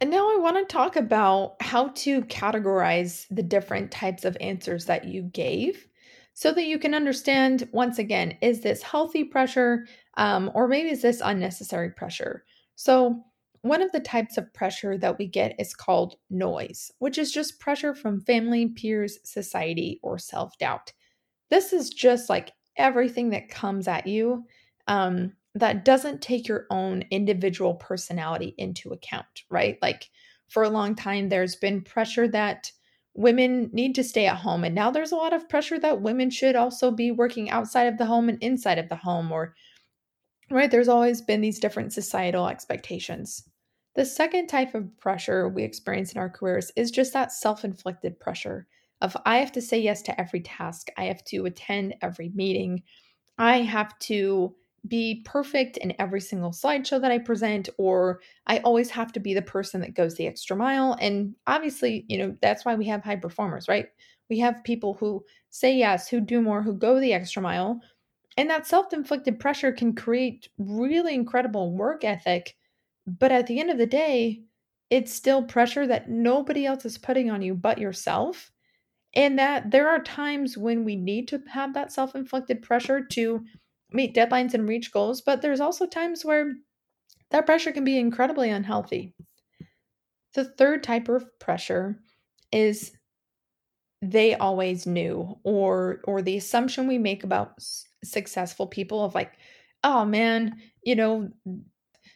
And 0.00 0.10
now 0.10 0.30
I 0.30 0.38
want 0.38 0.56
to 0.56 0.72
talk 0.72 0.96
about 0.96 1.56
how 1.60 1.88
to 1.88 2.22
categorize 2.22 3.26
the 3.30 3.42
different 3.42 3.90
types 3.90 4.24
of 4.24 4.36
answers 4.40 4.86
that 4.86 5.04
you 5.04 5.22
gave 5.22 5.86
so 6.32 6.52
that 6.52 6.64
you 6.64 6.78
can 6.78 6.94
understand 6.94 7.68
once 7.72 7.98
again 7.98 8.36
is 8.40 8.60
this 8.60 8.82
healthy 8.82 9.24
pressure 9.24 9.86
um, 10.16 10.50
or 10.54 10.68
maybe 10.68 10.90
is 10.90 11.02
this 11.02 11.20
unnecessary 11.22 11.90
pressure? 11.90 12.44
So, 12.76 13.24
one 13.62 13.82
of 13.82 13.92
the 13.92 14.00
types 14.00 14.38
of 14.38 14.50
pressure 14.54 14.96
that 14.96 15.18
we 15.18 15.26
get 15.26 15.54
is 15.58 15.74
called 15.74 16.16
noise, 16.30 16.90
which 16.98 17.18
is 17.18 17.30
just 17.30 17.60
pressure 17.60 17.94
from 17.94 18.22
family, 18.22 18.68
peers, 18.68 19.18
society, 19.22 20.00
or 20.02 20.16
self 20.16 20.56
doubt. 20.56 20.94
This 21.50 21.74
is 21.74 21.90
just 21.90 22.30
like 22.30 22.52
everything 22.78 23.28
that 23.30 23.50
comes 23.50 23.86
at 23.86 24.06
you 24.06 24.44
um, 24.86 25.32
that 25.54 25.84
doesn't 25.84 26.22
take 26.22 26.46
your 26.46 26.66
own 26.70 27.04
individual 27.10 27.74
personality 27.74 28.54
into 28.58 28.92
account, 28.92 29.44
right? 29.50 29.78
Like 29.82 30.10
for 30.48 30.62
a 30.62 30.70
long 30.70 30.94
time, 30.94 31.28
there's 31.28 31.56
been 31.56 31.82
pressure 31.82 32.28
that 32.28 32.70
women 33.14 33.70
need 33.72 33.94
to 33.96 34.04
stay 34.04 34.26
at 34.26 34.36
home. 34.36 34.64
And 34.64 34.74
now 34.74 34.90
there's 34.90 35.12
a 35.12 35.16
lot 35.16 35.32
of 35.32 35.48
pressure 35.48 35.78
that 35.80 36.00
women 36.00 36.30
should 36.30 36.56
also 36.56 36.90
be 36.90 37.10
working 37.10 37.50
outside 37.50 37.84
of 37.84 37.98
the 37.98 38.06
home 38.06 38.28
and 38.28 38.42
inside 38.42 38.78
of 38.78 38.88
the 38.88 38.96
home, 38.96 39.32
or 39.32 39.54
right? 40.50 40.70
There's 40.70 40.88
always 40.88 41.20
been 41.20 41.40
these 41.40 41.60
different 41.60 41.92
societal 41.92 42.48
expectations. 42.48 43.48
The 43.94 44.04
second 44.04 44.46
type 44.46 44.74
of 44.74 44.96
pressure 44.98 45.48
we 45.48 45.64
experience 45.64 46.12
in 46.12 46.18
our 46.20 46.30
careers 46.30 46.70
is 46.76 46.90
just 46.90 47.12
that 47.12 47.32
self 47.32 47.64
inflicted 47.64 48.18
pressure 48.20 48.66
of 49.00 49.16
I 49.24 49.38
have 49.38 49.52
to 49.52 49.62
say 49.62 49.80
yes 49.80 50.02
to 50.02 50.20
every 50.20 50.40
task, 50.40 50.88
I 50.96 51.04
have 51.04 51.24
to 51.24 51.46
attend 51.46 51.94
every 52.02 52.30
meeting, 52.34 52.82
I 53.38 53.58
have 53.62 53.98
to 54.00 54.54
be 54.88 55.22
perfect 55.24 55.76
in 55.76 55.94
every 55.98 56.20
single 56.20 56.50
slideshow 56.50 57.00
that 57.00 57.10
I 57.10 57.18
present, 57.18 57.68
or 57.78 58.20
I 58.46 58.58
always 58.58 58.90
have 58.90 59.12
to 59.12 59.20
be 59.20 59.34
the 59.34 59.42
person 59.42 59.80
that 59.82 59.94
goes 59.94 60.14
the 60.14 60.26
extra 60.26 60.56
mile. 60.56 60.96
And 61.00 61.34
obviously, 61.46 62.04
you 62.08 62.18
know, 62.18 62.36
that's 62.40 62.64
why 62.64 62.74
we 62.74 62.86
have 62.86 63.04
high 63.04 63.16
performers, 63.16 63.68
right? 63.68 63.86
We 64.30 64.38
have 64.38 64.64
people 64.64 64.94
who 64.94 65.24
say 65.50 65.76
yes, 65.76 66.08
who 66.08 66.20
do 66.20 66.40
more, 66.40 66.62
who 66.62 66.72
go 66.72 66.98
the 66.98 67.12
extra 67.12 67.42
mile. 67.42 67.80
And 68.36 68.48
that 68.48 68.66
self 68.66 68.92
inflicted 68.92 69.38
pressure 69.38 69.72
can 69.72 69.94
create 69.94 70.48
really 70.58 71.14
incredible 71.14 71.72
work 71.72 72.04
ethic. 72.04 72.56
But 73.06 73.32
at 73.32 73.46
the 73.46 73.60
end 73.60 73.70
of 73.70 73.78
the 73.78 73.86
day, 73.86 74.42
it's 74.88 75.12
still 75.12 75.42
pressure 75.42 75.86
that 75.86 76.08
nobody 76.08 76.66
else 76.66 76.84
is 76.84 76.98
putting 76.98 77.30
on 77.30 77.42
you 77.42 77.54
but 77.54 77.78
yourself 77.78 78.50
and 79.14 79.38
that 79.38 79.70
there 79.70 79.88
are 79.88 80.02
times 80.02 80.56
when 80.56 80.84
we 80.84 80.96
need 80.96 81.28
to 81.28 81.42
have 81.48 81.74
that 81.74 81.92
self 81.92 82.14
inflicted 82.14 82.62
pressure 82.62 83.04
to 83.04 83.44
meet 83.92 84.14
deadlines 84.14 84.54
and 84.54 84.68
reach 84.68 84.92
goals, 84.92 85.20
but 85.20 85.42
there's 85.42 85.60
also 85.60 85.86
times 85.86 86.24
where 86.24 86.54
that 87.30 87.46
pressure 87.46 87.72
can 87.72 87.84
be 87.84 87.98
incredibly 87.98 88.50
unhealthy. 88.50 89.14
The 90.34 90.44
third 90.44 90.82
type 90.82 91.08
of 91.08 91.26
pressure 91.38 92.00
is 92.52 92.92
they 94.02 94.34
always 94.34 94.86
knew 94.86 95.38
or 95.44 96.00
or 96.04 96.22
the 96.22 96.36
assumption 96.36 96.86
we 96.86 96.98
make 96.98 97.22
about 97.22 97.52
s- 97.58 97.86
successful 98.02 98.66
people 98.66 99.04
of 99.04 99.14
like 99.14 99.34
oh 99.84 100.04
man 100.04 100.56
you 100.84 100.96
know 100.96 101.28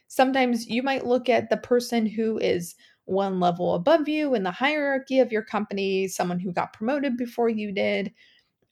sometimes 0.07 0.67
you 0.67 0.81
might 0.81 1.05
look 1.05 1.29
at 1.29 1.49
the 1.49 1.57
person 1.57 2.05
who 2.05 2.39
is 2.39 2.75
one 3.05 3.39
level 3.39 3.75
above 3.75 4.07
you 4.09 4.33
in 4.33 4.41
the 4.41 4.51
hierarchy 4.51 5.19
of 5.19 5.31
your 5.31 5.43
company 5.43 6.07
someone 6.07 6.39
who 6.39 6.51
got 6.51 6.73
promoted 6.73 7.17
before 7.17 7.49
you 7.49 7.71
did 7.71 8.11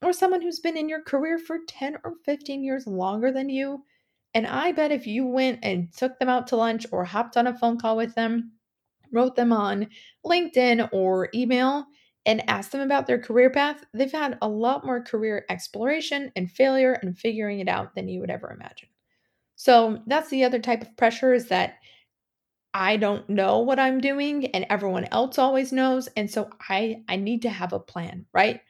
or 0.04 0.14
someone 0.14 0.42
who's 0.42 0.60
been 0.60 0.78
in 0.78 0.90
your 0.90 1.02
career 1.02 1.38
for 1.38 1.60
10 1.68 1.98
or 2.04 2.14
15 2.26 2.64
years 2.64 2.88
longer 2.88 3.32
than 3.32 3.50
you 3.50 3.84
and 4.34 4.48
i 4.48 4.72
bet 4.72 4.92
if 4.92 5.08
you 5.08 5.26
went 5.26 5.60
and 5.64 5.92
took 5.94 6.18
them 6.20 6.30
out 6.30 6.48
to 6.48 6.56
lunch 6.56 6.86
or 6.92 7.04
hopped 7.06 7.38
on 7.38 7.48
a 7.48 7.58
phone 7.58 7.78
call 7.78 7.98
with 7.98 8.16
them 8.16 8.52
wrote 9.12 9.36
them 9.36 9.54
on 9.54 9.88
linkedin 10.26 10.90
or 10.92 11.30
email 11.34 11.86
and 12.26 12.48
asked 12.50 12.72
them 12.72 12.82
about 12.82 13.06
their 13.08 13.20
career 13.20 13.50
path, 13.50 13.84
they've 13.94 14.12
had 14.12 14.38
a 14.42 14.48
lot 14.48 14.86
more 14.86 15.04
career 15.04 15.46
exploration 15.50 16.32
and 16.36 16.50
failure 16.50 16.94
and 17.02 17.18
figuring 17.18 17.60
it 17.60 17.68
out 17.68 17.96
than 17.96 18.08
you 18.08 18.20
would 18.22 18.30
ever 18.30 18.52
imagine. 18.52 18.90
So 19.56 20.02
that's 20.08 20.30
the 20.30 20.44
other 20.44 20.60
type 20.60 20.82
of 20.82 20.96
pressure 20.98 21.34
is 21.34 21.48
that 21.50 21.76
I 22.74 22.98
don't 22.98 23.30
know 23.30 23.60
what 23.60 23.80
I'm 23.80 24.02
doing 24.02 24.48
and 24.48 24.66
everyone 24.70 25.06
else 25.12 25.38
always 25.38 25.72
knows 25.72 26.08
and 26.18 26.30
so 26.30 26.50
I 26.70 27.04
I 27.08 27.18
need 27.18 27.44
to 27.44 27.50
have 27.50 27.74
a 27.74 27.80
plan, 27.80 28.26
right? 28.34 28.62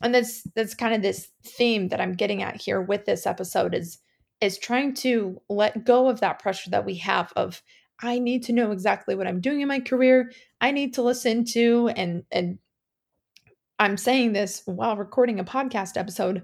And 0.00 0.14
that's 0.14 0.42
that's 0.54 0.74
kind 0.74 0.94
of 0.94 1.02
this 1.02 1.28
theme 1.44 1.88
that 1.88 2.00
I'm 2.00 2.14
getting 2.14 2.42
at 2.42 2.60
here 2.60 2.80
with 2.80 3.04
this 3.04 3.26
episode 3.26 3.74
is 3.74 3.98
is 4.40 4.58
trying 4.58 4.94
to 4.94 5.40
let 5.48 5.84
go 5.84 6.08
of 6.08 6.20
that 6.20 6.38
pressure 6.38 6.70
that 6.70 6.86
we 6.86 6.94
have 6.96 7.32
of 7.36 7.62
I 8.02 8.18
need 8.18 8.44
to 8.44 8.52
know 8.52 8.72
exactly 8.72 9.14
what 9.14 9.26
I'm 9.26 9.40
doing 9.40 9.60
in 9.60 9.68
my 9.68 9.80
career. 9.80 10.32
I 10.60 10.70
need 10.70 10.94
to 10.94 11.02
listen 11.02 11.44
to 11.46 11.88
and 11.96 12.24
and 12.30 12.58
I'm 13.78 13.96
saying 13.96 14.32
this 14.32 14.62
while 14.66 14.96
recording 14.96 15.40
a 15.40 15.44
podcast 15.44 15.96
episode, 15.96 16.42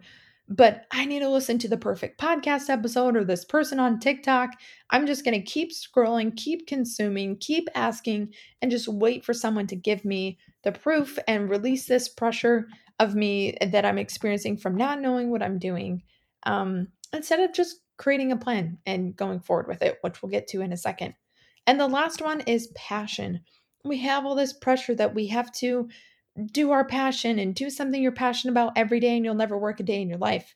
but 0.49 0.87
I 0.91 1.05
need 1.05 1.21
to 1.21 1.29
listen 1.29 1.59
to 1.59 1.69
the 1.69 1.77
perfect 1.77 2.19
podcast 2.19 2.71
episode 2.71 3.15
or 3.15 3.25
this 3.25 3.45
person 3.45 3.79
on 3.79 4.01
TikTok. 4.01 4.51
I'm 4.91 5.07
just 5.07 5.23
going 5.23 5.39
to 5.39 5.47
keep 5.47 5.71
scrolling, 5.73 6.35
keep 6.35 6.67
consuming, 6.67 7.37
keep 7.37 7.69
asking, 7.75 8.33
and 8.63 8.71
just 8.71 8.89
wait 8.89 9.23
for 9.23 9.35
someone 9.35 9.67
to 9.67 9.77
give 9.77 10.03
me 10.05 10.39
the 10.65 10.73
proof 10.73 11.19
and 11.29 11.51
release 11.51 11.87
this 11.87 12.09
pressure 12.09 12.69
of 12.99 13.15
me 13.15 13.57
that 13.61 13.85
I'm 13.85 13.99
experiencing 13.99 14.57
from 14.57 14.77
not 14.77 15.01
knowing 15.01 15.31
what 15.31 15.43
I'm 15.43 15.59
doing 15.59 16.03
um, 16.45 16.89
instead 17.13 17.41
of 17.41 17.55
just 17.55 17.81
creating 17.99 18.33
a 18.33 18.37
plan 18.37 18.79
and 18.87 19.17
going 19.17 19.41
forward 19.41 19.69
with 19.69 19.83
it, 19.83 19.99
which 20.01 20.23
we'll 20.23 20.31
get 20.31 20.47
to 20.49 20.61
in 20.61 20.73
a 20.73 20.77
second. 20.77 21.15
And 21.67 21.81
the 21.81 21.89
last 21.89 22.23
one 22.23 22.41
is 22.43 22.73
passion. 22.75 23.41
We 23.85 23.99
have 23.99 24.25
all 24.25 24.35
this 24.35 24.53
pressure 24.53 24.95
that 24.95 25.15
we 25.15 25.27
have 25.29 25.53
to 25.53 25.89
do 26.53 26.71
our 26.71 26.85
passion 26.85 27.39
and 27.39 27.55
do 27.55 27.71
something 27.71 28.03
you're 28.03 28.13
passionate 28.13 28.53
about 28.53 28.77
every 28.77 29.01
day 29.01 29.17
and 29.17 29.25
you'll 29.25 29.35
never 29.35 29.59
work 29.59 29.81
a 29.81 29.83
day 29.83 30.03
in 30.03 30.09
your 30.09 30.19
life. 30.19 30.55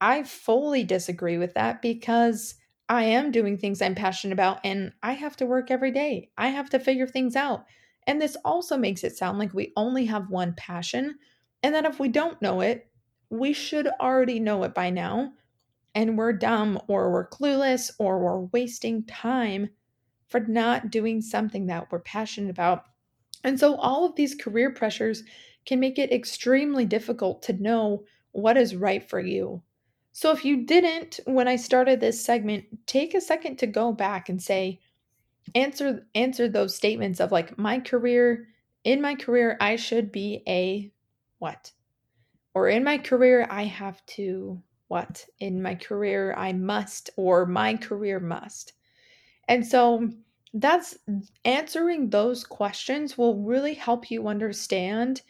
I 0.00 0.24
fully 0.24 0.82
disagree 0.82 1.38
with 1.38 1.54
that 1.54 1.80
because 1.80 2.56
I 2.88 3.04
am 3.04 3.30
doing 3.30 3.56
things 3.56 3.80
I'm 3.80 3.94
passionate 3.94 4.32
about 4.32 4.58
and 4.64 4.92
I 5.02 5.12
have 5.12 5.36
to 5.36 5.46
work 5.46 5.70
every 5.70 5.92
day. 5.92 6.30
I 6.36 6.48
have 6.48 6.70
to 6.70 6.80
figure 6.80 7.06
things 7.06 7.36
out. 7.36 7.64
And 8.06 8.20
this 8.20 8.36
also 8.44 8.76
makes 8.76 9.04
it 9.04 9.16
sound 9.16 9.38
like 9.38 9.54
we 9.54 9.72
only 9.76 10.06
have 10.06 10.28
one 10.28 10.54
passion 10.56 11.14
and 11.62 11.74
that 11.74 11.84
if 11.84 12.00
we 12.00 12.08
don't 12.08 12.40
know 12.42 12.60
it, 12.60 12.88
we 13.30 13.52
should 13.52 13.88
already 14.00 14.40
know 14.40 14.62
it 14.64 14.74
by 14.74 14.90
now. 14.90 15.32
And 15.94 16.16
we're 16.16 16.32
dumb 16.32 16.80
or 16.88 17.12
we're 17.12 17.28
clueless 17.28 17.90
or 17.98 18.18
we're 18.18 18.48
wasting 18.52 19.04
time 19.04 19.68
for 20.28 20.40
not 20.40 20.90
doing 20.90 21.20
something 21.20 21.66
that 21.66 21.90
we're 21.90 22.00
passionate 22.00 22.50
about 22.50 22.84
and 23.44 23.58
so 23.58 23.76
all 23.76 24.04
of 24.04 24.14
these 24.14 24.34
career 24.34 24.70
pressures 24.70 25.24
can 25.66 25.80
make 25.80 25.98
it 25.98 26.12
extremely 26.12 26.84
difficult 26.84 27.42
to 27.42 27.52
know 27.52 28.04
what 28.32 28.56
is 28.56 28.76
right 28.76 29.08
for 29.08 29.20
you. 29.20 29.62
So 30.12 30.30
if 30.30 30.44
you 30.44 30.64
didn't 30.64 31.20
when 31.24 31.48
I 31.48 31.56
started 31.56 32.00
this 32.00 32.22
segment, 32.22 32.64
take 32.86 33.14
a 33.14 33.20
second 33.20 33.56
to 33.58 33.66
go 33.66 33.92
back 33.92 34.28
and 34.28 34.42
say 34.42 34.80
answer 35.54 36.06
answer 36.14 36.48
those 36.48 36.76
statements 36.76 37.18
of 37.18 37.32
like 37.32 37.58
my 37.58 37.80
career 37.80 38.46
in 38.84 39.00
my 39.00 39.14
career 39.14 39.56
I 39.60 39.76
should 39.76 40.12
be 40.12 40.42
a 40.46 40.92
what? 41.42 41.72
Or 42.54 42.68
in 42.68 42.84
my 42.84 42.98
career 42.98 43.48
I 43.50 43.64
have 43.64 44.06
to 44.18 44.62
what? 44.86 45.26
In 45.40 45.60
my 45.60 45.74
career 45.74 46.34
I 46.34 46.52
must 46.52 47.10
or 47.16 47.46
my 47.46 47.76
career 47.76 48.20
must. 48.20 48.74
And 49.48 49.66
so 49.66 50.08
that's 50.54 50.96
answering 51.44 52.10
those 52.10 52.44
questions 52.44 53.18
will 53.18 53.42
really 53.42 53.74
help 53.74 54.08
you 54.08 54.28
understand 54.28 55.22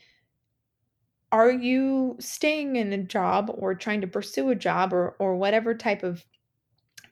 are 1.31 1.51
you 1.51 2.17
staying 2.21 2.77
in 2.77 2.93
a 2.93 3.03
job 3.03 3.51
or 3.57 3.75
trying 3.75 4.03
to 4.03 4.07
pursue 4.07 4.51
a 4.51 4.55
job 4.55 4.93
or 4.93 5.17
or 5.19 5.37
whatever 5.37 5.75
type 5.75 6.03
of 6.03 6.23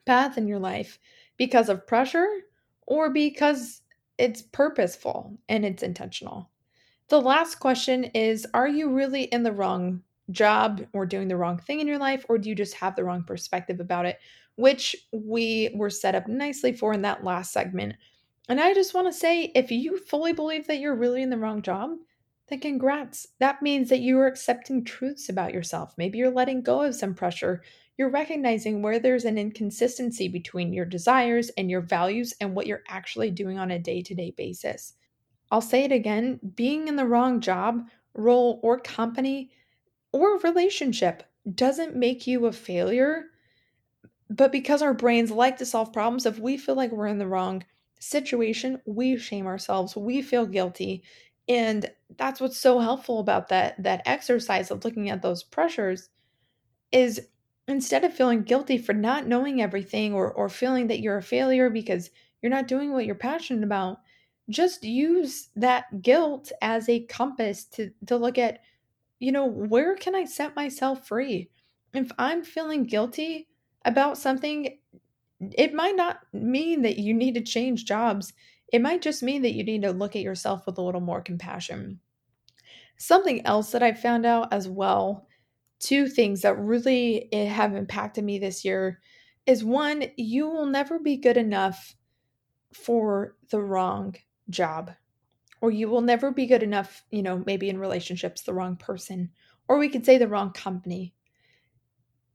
path 0.05 0.37
in 0.37 0.47
your 0.47 0.59
life 0.59 0.99
because 1.37 1.69
of 1.69 1.87
pressure 1.87 2.29
or 2.85 3.09
because 3.09 3.81
it's 4.19 4.43
purposeful 4.43 5.39
and 5.49 5.65
it's 5.65 5.81
intentional. 5.81 6.51
The 7.11 7.19
last 7.19 7.55
question 7.55 8.05
is 8.05 8.47
Are 8.53 8.69
you 8.69 8.89
really 8.89 9.23
in 9.23 9.43
the 9.43 9.51
wrong 9.51 10.01
job 10.31 10.81
or 10.93 11.05
doing 11.05 11.27
the 11.27 11.35
wrong 11.35 11.57
thing 11.57 11.81
in 11.81 11.87
your 11.87 11.97
life, 11.97 12.25
or 12.29 12.37
do 12.37 12.47
you 12.47 12.55
just 12.55 12.75
have 12.75 12.95
the 12.95 13.03
wrong 13.03 13.25
perspective 13.25 13.81
about 13.81 14.05
it? 14.05 14.17
which 14.55 14.95
we 15.11 15.71
were 15.75 15.89
set 15.89 16.15
up 16.15 16.29
nicely 16.29 16.71
for 16.71 16.93
in 16.93 17.01
that 17.01 17.23
last 17.23 17.51
segment. 17.51 17.95
And 18.47 18.61
I 18.61 18.73
just 18.73 18.93
want 18.93 19.07
to 19.07 19.13
say 19.13 19.51
if 19.55 19.71
you 19.71 19.97
fully 19.97 20.31
believe 20.31 20.67
that 20.67 20.79
you're 20.79 20.95
really 20.95 21.21
in 21.21 21.29
the 21.29 21.37
wrong 21.37 21.61
job, 21.61 21.97
then 22.47 22.59
congrats. 22.59 23.27
That 23.39 23.61
means 23.61 23.89
that 23.89 23.99
you 23.99 24.17
are 24.19 24.27
accepting 24.27 24.85
truths 24.85 25.27
about 25.27 25.53
yourself. 25.53 25.93
Maybe 25.97 26.17
you're 26.17 26.31
letting 26.31 26.61
go 26.61 26.81
of 26.81 26.95
some 26.95 27.13
pressure. 27.13 27.61
You're 27.97 28.09
recognizing 28.09 28.81
where 28.81 28.99
there's 28.99 29.25
an 29.25 29.37
inconsistency 29.37 30.29
between 30.29 30.71
your 30.71 30.85
desires 30.85 31.49
and 31.57 31.69
your 31.69 31.81
values 31.81 32.33
and 32.39 32.55
what 32.55 32.67
you're 32.67 32.83
actually 32.87 33.31
doing 33.31 33.59
on 33.59 33.71
a 33.71 33.79
day 33.79 34.01
to 34.01 34.15
day 34.15 34.33
basis. 34.37 34.93
I'll 35.51 35.61
say 35.61 35.83
it 35.83 35.91
again 35.91 36.39
being 36.55 36.87
in 36.87 36.95
the 36.95 37.05
wrong 37.05 37.41
job, 37.41 37.89
role, 38.15 38.59
or 38.63 38.79
company 38.79 39.51
or 40.13 40.39
relationship 40.39 41.23
doesn't 41.55 41.95
make 41.95 42.27
you 42.27 42.45
a 42.47 42.51
failure 42.53 43.25
but 44.29 44.51
because 44.51 44.81
our 44.81 44.93
brains 44.93 45.31
like 45.31 45.57
to 45.57 45.65
solve 45.65 45.93
problems, 45.93 46.25
if 46.25 46.39
we 46.39 46.57
feel 46.57 46.75
like 46.75 46.91
we're 46.91 47.07
in 47.07 47.17
the 47.19 47.27
wrong 47.27 47.63
situation, 47.99 48.81
we 48.85 49.17
shame 49.17 49.45
ourselves, 49.45 49.95
we 49.95 50.21
feel 50.21 50.45
guilty. 50.45 51.03
And 51.47 51.91
that's 52.17 52.39
what's 52.39 52.57
so 52.57 52.79
helpful 52.79 53.19
about 53.19 53.49
that 53.49 53.81
that 53.83 54.03
exercise 54.05 54.71
of 54.71 54.85
looking 54.85 55.09
at 55.09 55.21
those 55.21 55.43
pressures 55.43 56.09
is 56.91 57.27
instead 57.67 58.03
of 58.03 58.13
feeling 58.13 58.43
guilty 58.43 58.77
for 58.77 58.93
not 58.93 59.27
knowing 59.27 59.61
everything 59.61 60.13
or 60.13 60.31
or 60.33 60.49
feeling 60.49 60.87
that 60.87 61.01
you're 61.01 61.17
a 61.17 61.23
failure 61.23 61.69
because 61.69 62.11
you're 62.41 62.51
not 62.51 62.67
doing 62.67 62.93
what 62.93 63.05
you're 63.05 63.15
passionate 63.15 63.63
about, 63.63 63.99
just 64.49 64.83
use 64.83 65.49
that 65.55 66.01
guilt 66.01 66.51
as 66.61 66.89
a 66.89 67.05
compass 67.05 67.65
to 67.65 67.91
to 68.07 68.17
look 68.17 68.37
at 68.37 68.59
you 69.19 69.31
know, 69.31 69.45
where 69.45 69.95
can 69.95 70.15
I 70.15 70.25
set 70.25 70.55
myself 70.55 71.07
free? 71.07 71.51
If 71.93 72.11
I'm 72.17 72.43
feeling 72.43 72.85
guilty, 72.85 73.47
about 73.85 74.17
something, 74.17 74.77
it 75.39 75.73
might 75.73 75.95
not 75.95 76.19
mean 76.33 76.81
that 76.83 76.97
you 76.97 77.13
need 77.13 77.35
to 77.35 77.41
change 77.41 77.85
jobs. 77.85 78.33
It 78.71 78.81
might 78.81 79.01
just 79.01 79.23
mean 79.23 79.41
that 79.41 79.53
you 79.53 79.63
need 79.63 79.81
to 79.83 79.91
look 79.91 80.15
at 80.15 80.21
yourself 80.21 80.65
with 80.65 80.77
a 80.77 80.81
little 80.81 81.01
more 81.01 81.21
compassion. 81.21 81.99
Something 82.97 83.45
else 83.45 83.71
that 83.71 83.83
I 83.83 83.93
found 83.93 84.25
out 84.25 84.53
as 84.53 84.67
well, 84.67 85.27
two 85.79 86.07
things 86.07 86.41
that 86.41 86.59
really 86.59 87.27
eh, 87.33 87.45
have 87.45 87.75
impacted 87.75 88.23
me 88.23 88.37
this 88.37 88.63
year 88.63 88.99
is 89.47 89.63
one, 89.63 90.05
you 90.17 90.47
will 90.47 90.67
never 90.67 90.99
be 90.99 91.17
good 91.17 91.37
enough 91.37 91.95
for 92.73 93.35
the 93.49 93.59
wrong 93.59 94.15
job. 94.51 94.91
Or 95.61 95.71
you 95.71 95.89
will 95.89 96.01
never 96.01 96.31
be 96.31 96.47
good 96.47 96.63
enough, 96.63 97.03
you 97.11 97.21
know, 97.21 97.43
maybe 97.45 97.69
in 97.69 97.77
relationships, 97.77 98.41
the 98.41 98.53
wrong 98.53 98.75
person. 98.75 99.29
Or 99.67 99.77
we 99.77 99.89
could 99.89 100.05
say 100.05 100.17
the 100.17 100.27
wrong 100.27 100.51
company 100.51 101.13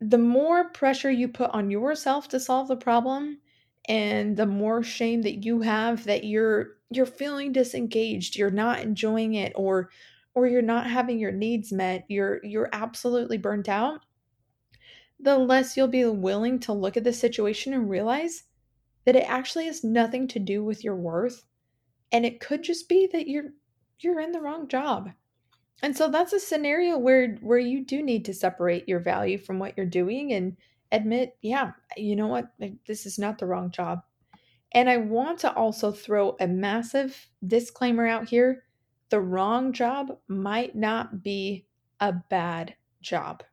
the 0.00 0.18
more 0.18 0.68
pressure 0.70 1.11
you 1.11 1.28
put 1.28 1.50
on 1.50 1.70
yourself 1.70 2.28
to 2.28 2.40
solve 2.40 2.68
the 2.68 2.76
problem 2.76 3.38
and 3.88 4.37
the 4.37 4.46
more 4.46 4.82
shame 4.82 5.23
that 5.23 5.44
you 5.44 5.61
have 5.61 6.04
that 6.04 6.25
you're 6.25 6.76
you're 6.90 7.06
feeling 7.06 7.52
disengaged 7.52 8.37
you're 8.37 8.50
not 8.50 8.80
enjoying 8.80 9.35
it 9.35 9.52
or 9.54 9.90
or 10.35 10.46
you're 10.46 10.61
not 10.61 10.90
having 10.90 11.18
your 11.18 11.32
needs 11.32 11.73
met 11.73 12.04
you're 12.08 12.44
you're 12.44 12.68
absolutely 12.73 13.38
burnt 13.38 13.68
out 13.68 14.00
the 15.18 15.38
less 15.38 15.76
you'll 15.76 15.88
be 15.88 16.04
willing 16.04 16.58
to 16.58 16.73
look 16.73 16.96
at 16.96 17.04
the 17.04 17.12
situation 17.12 17.73
and 17.73 17.88
realize 17.88 18.44
that 19.06 19.16
it 19.16 19.28
actually 19.28 19.64
has 19.64 19.82
nothing 19.82 20.28
to 20.28 20.38
do 20.38 20.62
with 20.62 20.85
your 20.85 20.96
worth 20.96 21.44
and 22.12 22.25
it 22.25 22.40
could 22.40 22.62
just 22.62 22.88
be 22.88 23.08
that 23.12 23.28
you're 23.28 23.50
you're 23.98 24.20
in 24.20 24.32
the 24.32 24.40
wrong 24.40 24.68
job 24.68 25.10
and 25.82 25.96
so 25.96 26.08
that's 26.10 26.32
a 26.32 26.40
scenario 26.40 26.96
where 26.96 27.36
where 27.42 27.58
you 27.58 27.84
do 27.84 28.02
need 28.02 28.25
to 28.25 28.34
separate 28.34 28.88
your 28.88 29.00
value 29.00 29.38
from 29.38 29.58
what 29.58 29.76
you're 29.76 29.86
doing 29.86 30.32
and 30.32 30.56
admit, 30.92 31.36
yeah, 31.42 31.72
you 31.96 32.16
know 32.16 32.28
what? 32.28 32.46
This 32.86 33.06
is 33.06 33.18
not 33.18 33.38
the 33.38 33.46
wrong 33.46 33.70
job. 33.70 34.00
And 34.72 34.88
I 34.88 34.96
want 34.96 35.38
to 35.40 35.52
also 35.52 35.92
throw 35.92 36.36
a 36.40 36.46
massive 36.46 37.28
disclaimer 37.46 38.06
out 38.06 38.28
here 38.28 38.62
the 39.08 39.20
wrong 39.20 39.72
job 39.72 40.18
might 40.26 40.75
not 40.75 41.22
be 41.22 41.66
a 42.00 42.12
bad 42.12 42.75
job. 43.00 43.44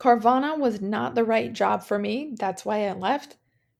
Carvana 0.00 0.58
was 0.58 0.80
not 0.80 1.14
the 1.14 1.24
right 1.24 1.52
job 1.52 1.84
for 1.84 1.96
me. 1.96 2.34
That's 2.36 2.64
why 2.64 2.88
I 2.88 2.92
left. 2.92 3.36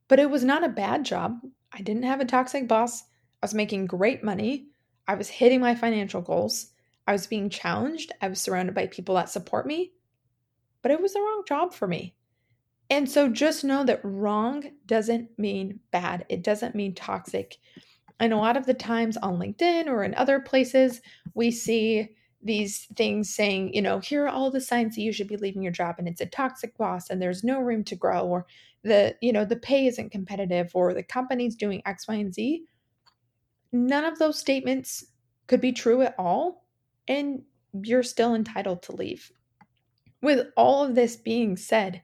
But 0.06 0.20
it 0.20 0.30
was 0.30 0.44
not 0.44 0.62
a 0.62 0.68
bad 0.68 1.04
job. 1.04 1.40
I 1.72 1.82
didn't 1.82 2.04
have 2.04 2.20
a 2.20 2.24
toxic 2.24 2.68
boss. 2.68 3.02
I 3.42 3.46
was 3.46 3.54
making 3.54 3.86
great 3.86 4.24
money. 4.24 4.68
I 5.06 5.14
was 5.14 5.28
hitting 5.28 5.60
my 5.60 5.74
financial 5.74 6.20
goals. 6.20 6.72
I 7.06 7.12
was 7.12 7.26
being 7.26 7.50
challenged. 7.50 8.12
I 8.20 8.28
was 8.28 8.40
surrounded 8.40 8.74
by 8.74 8.86
people 8.88 9.14
that 9.14 9.30
support 9.30 9.66
me. 9.66 9.92
But 10.82 10.90
it 10.90 11.00
was 11.00 11.12
the 11.12 11.20
wrong 11.20 11.42
job 11.46 11.72
for 11.72 11.86
me. 11.86 12.14
And 12.88 13.10
so 13.10 13.28
just 13.28 13.64
know 13.64 13.84
that 13.84 14.00
wrong 14.04 14.64
doesn't 14.86 15.36
mean 15.38 15.80
bad, 15.90 16.24
it 16.28 16.42
doesn't 16.42 16.74
mean 16.74 16.94
toxic. 16.94 17.56
And 18.20 18.32
a 18.32 18.36
lot 18.38 18.56
of 18.56 18.66
the 18.66 18.74
times 18.74 19.16
on 19.16 19.38
LinkedIn 19.38 19.88
or 19.88 20.04
in 20.04 20.14
other 20.14 20.40
places, 20.40 21.00
we 21.34 21.50
see 21.50 22.08
these 22.42 22.86
things 22.96 23.34
saying, 23.34 23.74
you 23.74 23.82
know, 23.82 23.98
here 23.98 24.24
are 24.24 24.28
all 24.28 24.50
the 24.50 24.60
signs 24.60 24.94
that 24.94 25.02
you 25.02 25.12
should 25.12 25.26
be 25.26 25.36
leaving 25.36 25.62
your 25.62 25.72
job 25.72 25.96
and 25.98 26.06
it's 26.06 26.20
a 26.20 26.26
toxic 26.26 26.76
boss 26.78 27.10
and 27.10 27.20
there's 27.20 27.42
no 27.42 27.60
room 27.60 27.82
to 27.84 27.96
grow 27.96 28.20
or 28.20 28.46
the, 28.84 29.16
you 29.20 29.32
know, 29.32 29.44
the 29.44 29.56
pay 29.56 29.86
isn't 29.86 30.12
competitive 30.12 30.70
or 30.72 30.94
the 30.94 31.02
company's 31.02 31.56
doing 31.56 31.82
X, 31.84 32.06
Y, 32.06 32.14
and 32.14 32.32
Z. 32.32 32.64
None 33.72 34.04
of 34.04 34.18
those 34.18 34.38
statements 34.38 35.06
could 35.46 35.60
be 35.60 35.72
true 35.72 36.02
at 36.02 36.14
all. 36.18 36.64
And 37.08 37.42
you're 37.72 38.02
still 38.02 38.34
entitled 38.34 38.82
to 38.84 38.96
leave. 38.96 39.30
With 40.22 40.48
all 40.56 40.84
of 40.84 40.94
this 40.94 41.16
being 41.16 41.56
said, 41.56 42.02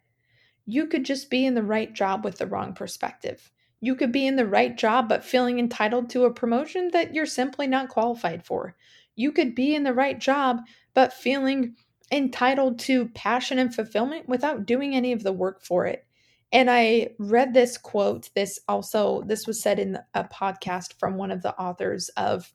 you 0.66 0.86
could 0.86 1.04
just 1.04 1.30
be 1.30 1.44
in 1.44 1.54
the 1.54 1.62
right 1.62 1.92
job 1.92 2.24
with 2.24 2.38
the 2.38 2.46
wrong 2.46 2.72
perspective. 2.72 3.50
You 3.80 3.96
could 3.96 4.12
be 4.12 4.26
in 4.26 4.36
the 4.36 4.46
right 4.46 4.76
job, 4.76 5.08
but 5.08 5.24
feeling 5.24 5.58
entitled 5.58 6.08
to 6.10 6.24
a 6.24 6.32
promotion 6.32 6.90
that 6.92 7.14
you're 7.14 7.26
simply 7.26 7.66
not 7.66 7.88
qualified 7.88 8.44
for. 8.44 8.76
You 9.16 9.32
could 9.32 9.54
be 9.54 9.74
in 9.74 9.82
the 9.82 9.92
right 9.92 10.18
job, 10.18 10.60
but 10.94 11.12
feeling 11.12 11.74
entitled 12.12 12.78
to 12.80 13.08
passion 13.08 13.58
and 13.58 13.74
fulfillment 13.74 14.28
without 14.28 14.66
doing 14.66 14.94
any 14.94 15.12
of 15.12 15.24
the 15.24 15.32
work 15.32 15.64
for 15.64 15.86
it. 15.86 16.06
And 16.52 16.70
I 16.70 17.10
read 17.18 17.54
this 17.54 17.78
quote. 17.78 18.28
This 18.34 18.60
also, 18.68 19.22
this 19.22 19.46
was 19.46 19.60
said 19.60 19.78
in 19.78 19.98
a 20.14 20.24
podcast 20.24 20.98
from 20.98 21.16
one 21.16 21.30
of 21.30 21.42
the 21.42 21.58
authors 21.58 22.10
of 22.10 22.52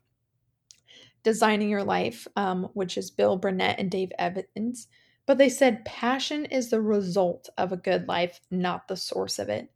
Designing 1.23 1.69
Your 1.69 1.83
Life, 1.83 2.27
um, 2.35 2.69
which 2.73 2.97
is 2.97 3.11
Bill 3.11 3.37
Burnett 3.37 3.79
and 3.79 3.89
Dave 3.89 4.11
Evans. 4.19 4.87
But 5.25 5.37
they 5.37 5.49
said 5.49 5.83
passion 5.83 6.45
is 6.45 6.69
the 6.69 6.81
result 6.81 7.49
of 7.57 7.71
a 7.71 7.77
good 7.77 8.07
life, 8.07 8.39
not 8.49 8.87
the 8.87 8.95
source 8.95 9.39
of 9.39 9.49
it. 9.49 9.69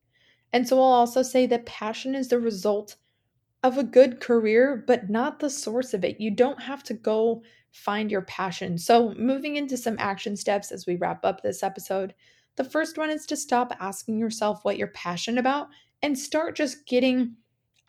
And 0.54 0.68
so 0.68 0.78
I'll 0.78 0.84
also 0.84 1.24
say 1.24 1.46
that 1.48 1.66
passion 1.66 2.16
is 2.16 2.28
the 2.28 2.40
result 2.40 2.96
of 3.63 3.78
a 3.78 3.84
good 3.84 4.20
career, 4.20 4.84
but 4.88 5.10
not 5.10 5.40
the 5.40 5.50
source 5.50 5.94
of 5.94 6.04
it. 6.04 6.20
You 6.20 6.32
don't 6.32 6.62
have 6.62 6.84
to 6.84 6.94
go 6.94 7.44
find 7.72 8.12
your 8.12 8.24
passion. 8.24 8.78
So, 8.78 9.13
moving 9.16 9.56
into 9.56 9.78
some 9.78 9.96
action 10.00 10.36
steps 10.36 10.72
as 10.72 10.86
we 10.86 10.96
wrap 10.96 11.24
up 11.24 11.42
this 11.42 11.63
episode, 11.63 12.13
the 12.62 12.70
first 12.70 12.98
one 12.98 13.10
is 13.10 13.25
to 13.25 13.36
stop 13.36 13.75
asking 13.80 14.20
yourself 14.20 14.63
what 14.63 14.77
you're 14.77 14.88
passionate 14.88 15.39
about 15.39 15.70
and 16.03 16.18
start 16.18 16.56
just 16.56 16.86
getting 16.86 17.36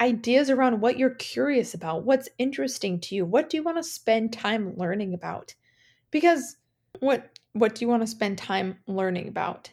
ideas 0.00 0.49
around 0.49 0.81
what 0.81 0.99
you're 0.99 1.14
curious 1.17 1.75
about, 1.75 2.05
what's 2.05 2.29
interesting 2.38 2.99
to 3.00 3.14
you, 3.14 3.26
what 3.26 3.50
do 3.50 3.57
you 3.57 3.62
want 3.62 3.76
to 3.76 3.83
spend 3.83 4.33
time 4.33 4.75
learning 4.76 5.12
about? 5.12 5.55
Because 6.11 6.57
what 7.00 7.38
what 7.52 7.75
do 7.75 7.85
you 7.85 7.88
want 7.88 8.02
to 8.02 8.07
spend 8.07 8.38
time 8.38 8.79
learning 8.87 9.29
about? 9.29 9.71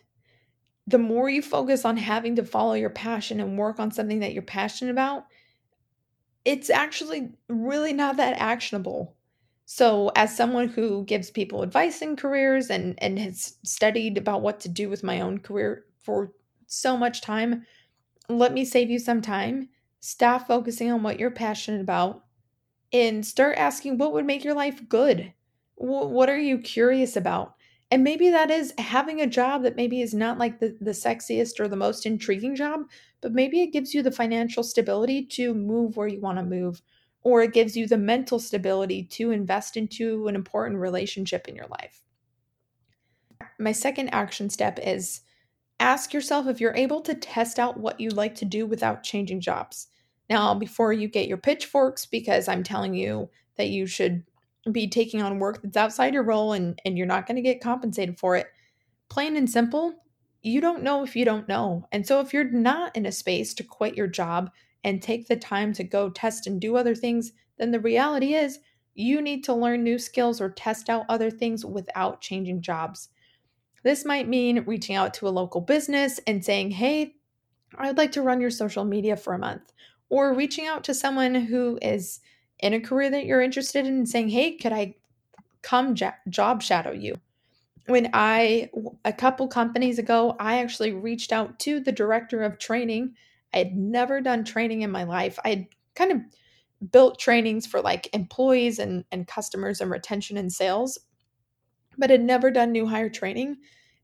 the 0.89 0.97
more 0.97 1.29
you 1.29 1.41
focus 1.43 1.85
on 1.85 1.97
having 1.97 2.35
to 2.35 2.43
follow 2.43 2.73
your 2.73 2.89
passion 2.89 3.39
and 3.39 3.59
work 3.59 3.79
on 3.79 3.91
something 3.91 4.21
that 4.21 4.33
you're 4.33 4.41
passionate 4.41 4.89
about, 4.89 5.27
it's 6.45 6.71
actually 6.71 7.29
really 7.47 7.93
not 7.93 8.17
that 8.17 8.39
actionable. 8.39 9.15
So, 9.71 10.11
as 10.15 10.35
someone 10.35 10.69
who 10.69 11.05
gives 11.05 11.29
people 11.29 11.61
advice 11.61 12.01
in 12.01 12.15
careers 12.15 12.71
and, 12.71 12.95
and 13.03 13.19
has 13.19 13.57
studied 13.63 14.17
about 14.17 14.41
what 14.41 14.59
to 14.61 14.67
do 14.69 14.89
with 14.89 15.03
my 15.03 15.21
own 15.21 15.37
career 15.37 15.85
for 15.99 16.33
so 16.65 16.97
much 16.97 17.21
time, 17.21 17.67
let 18.29 18.53
me 18.53 18.65
save 18.65 18.89
you 18.89 18.99
some 18.99 19.21
time. 19.21 19.69
Stop 20.01 20.47
focusing 20.47 20.91
on 20.91 21.03
what 21.03 21.19
you're 21.19 21.31
passionate 21.31 21.81
about 21.81 22.25
and 22.93 23.25
start 23.25 23.57
asking 23.57 23.97
what 23.97 24.13
would 24.13 24.25
make 24.25 24.43
your 24.43 24.55
life 24.55 24.87
good. 24.89 25.33
What 25.75 26.29
are 26.29 26.39
you 26.39 26.59
curious 26.59 27.15
about? 27.15 27.55
And 27.91 28.03
maybe 28.03 28.29
that 28.29 28.51
is 28.51 28.73
having 28.77 29.21
a 29.21 29.27
job 29.27 29.63
that 29.63 29.75
maybe 29.75 30.01
is 30.01 30.13
not 30.13 30.37
like 30.37 30.59
the, 30.59 30.77
the 30.81 30.91
sexiest 30.91 31.59
or 31.59 31.67
the 31.67 31.75
most 31.75 32.05
intriguing 32.05 32.55
job, 32.55 32.81
but 33.21 33.33
maybe 33.33 33.61
it 33.61 33.73
gives 33.73 33.93
you 33.93 34.03
the 34.03 34.11
financial 34.11 34.63
stability 34.63 35.25
to 35.27 35.53
move 35.53 35.97
where 35.97 36.07
you 36.07 36.21
want 36.21 36.37
to 36.39 36.45
move, 36.45 36.81
or 37.23 37.41
it 37.41 37.53
gives 37.53 37.75
you 37.75 37.87
the 37.87 37.97
mental 37.97 38.39
stability 38.39 39.03
to 39.03 39.31
invest 39.31 39.75
into 39.75 40.27
an 40.27 40.35
important 40.35 40.79
relationship 40.79 41.47
in 41.47 41.55
your 41.55 41.67
life. 41.67 42.03
My 43.57 43.71
second 43.71 44.09
action 44.09 44.49
step 44.49 44.79
is 44.81 45.21
ask 45.79 46.13
yourself 46.13 46.47
if 46.47 46.59
you're 46.59 46.75
able 46.75 47.01
to 47.01 47.13
test 47.13 47.59
out 47.59 47.79
what 47.79 47.99
you 47.99 48.09
like 48.09 48.35
to 48.35 48.45
do 48.45 48.65
without 48.65 49.03
changing 49.03 49.41
jobs. 49.41 49.87
Now, 50.29 50.53
before 50.53 50.93
you 50.93 51.07
get 51.07 51.27
your 51.27 51.37
pitchforks, 51.37 52.05
because 52.05 52.47
I'm 52.47 52.63
telling 52.63 52.93
you 52.93 53.29
that 53.57 53.69
you 53.69 53.85
should 53.85 54.23
be 54.71 54.87
taking 54.87 55.21
on 55.21 55.39
work 55.39 55.61
that's 55.63 55.77
outside 55.77 56.13
your 56.13 56.23
role 56.23 56.53
and, 56.53 56.79
and 56.85 56.97
you're 56.97 57.07
not 57.07 57.25
going 57.25 57.37
to 57.37 57.41
get 57.41 57.61
compensated 57.61 58.19
for 58.19 58.35
it. 58.35 58.47
Plain 59.09 59.35
and 59.35 59.49
simple, 59.49 59.93
you 60.41 60.61
don't 60.61 60.83
know 60.83 61.03
if 61.03 61.15
you 61.15 61.25
don't 61.25 61.47
know. 61.47 61.87
And 61.91 62.05
so 62.05 62.19
if 62.19 62.33
you're 62.33 62.49
not 62.49 62.95
in 62.95 63.05
a 63.05 63.11
space 63.11 63.53
to 63.55 63.63
quit 63.63 63.95
your 63.95 64.07
job 64.07 64.51
and 64.83 65.01
take 65.01 65.27
the 65.27 65.35
time 65.35 65.73
to 65.73 65.83
go 65.83 66.09
test 66.09 66.47
and 66.47 66.61
do 66.61 66.75
other 66.75 66.95
things, 66.95 67.31
then 67.57 67.71
the 67.71 67.79
reality 67.79 68.33
is 68.33 68.59
you 68.95 69.21
need 69.21 69.43
to 69.43 69.53
learn 69.53 69.83
new 69.83 69.99
skills 69.99 70.41
or 70.41 70.49
test 70.49 70.89
out 70.89 71.05
other 71.09 71.29
things 71.29 71.65
without 71.65 72.21
changing 72.21 72.61
jobs. 72.61 73.09
This 73.83 74.03
might 74.05 74.27
mean 74.27 74.63
reaching 74.65 74.95
out 74.95 75.13
to 75.15 75.27
a 75.27 75.29
local 75.29 75.61
business 75.61 76.19
and 76.27 76.43
saying, 76.43 76.71
hey, 76.71 77.15
I'd 77.77 77.97
like 77.97 78.11
to 78.13 78.21
run 78.21 78.41
your 78.41 78.49
social 78.49 78.83
media 78.83 79.15
for 79.15 79.33
a 79.33 79.39
month, 79.39 79.71
or 80.09 80.33
reaching 80.33 80.67
out 80.67 80.83
to 80.85 80.93
someone 80.93 81.35
who 81.35 81.77
is 81.81 82.19
in 82.59 82.73
a 82.73 82.79
career 82.79 83.09
that 83.09 83.25
you're 83.25 83.41
interested 83.41 83.85
in 83.85 83.93
and 83.93 84.09
saying, 84.09 84.29
hey, 84.29 84.57
could 84.57 84.73
I 84.73 84.95
come 85.61 85.95
job 85.95 86.61
shadow 86.61 86.91
you? 86.91 87.15
When 87.85 88.09
I, 88.13 88.69
a 89.05 89.13
couple 89.13 89.47
companies 89.47 89.97
ago, 89.97 90.35
I 90.39 90.57
actually 90.57 90.91
reached 90.91 91.31
out 91.31 91.57
to 91.59 91.79
the 91.79 91.91
director 91.91 92.43
of 92.43 92.59
training. 92.59 93.15
I 93.53 93.57
had 93.59 93.75
never 93.75 94.21
done 94.21 94.43
training 94.43 94.81
in 94.81 94.91
my 94.91 95.03
life. 95.03 95.39
I 95.43 95.49
had 95.49 95.67
kind 95.95 96.11
of 96.11 96.21
built 96.91 97.19
trainings 97.19 97.65
for 97.65 97.81
like 97.81 98.13
employees 98.13 98.79
and, 98.79 99.03
and 99.11 99.27
customers 99.27 99.81
and 99.81 99.91
retention 99.91 100.37
and 100.37 100.51
sales, 100.51 100.97
but 101.97 102.09
had 102.09 102.21
never 102.21 102.51
done 102.51 102.71
new 102.71 102.85
hire 102.85 103.09
training. 103.09 103.57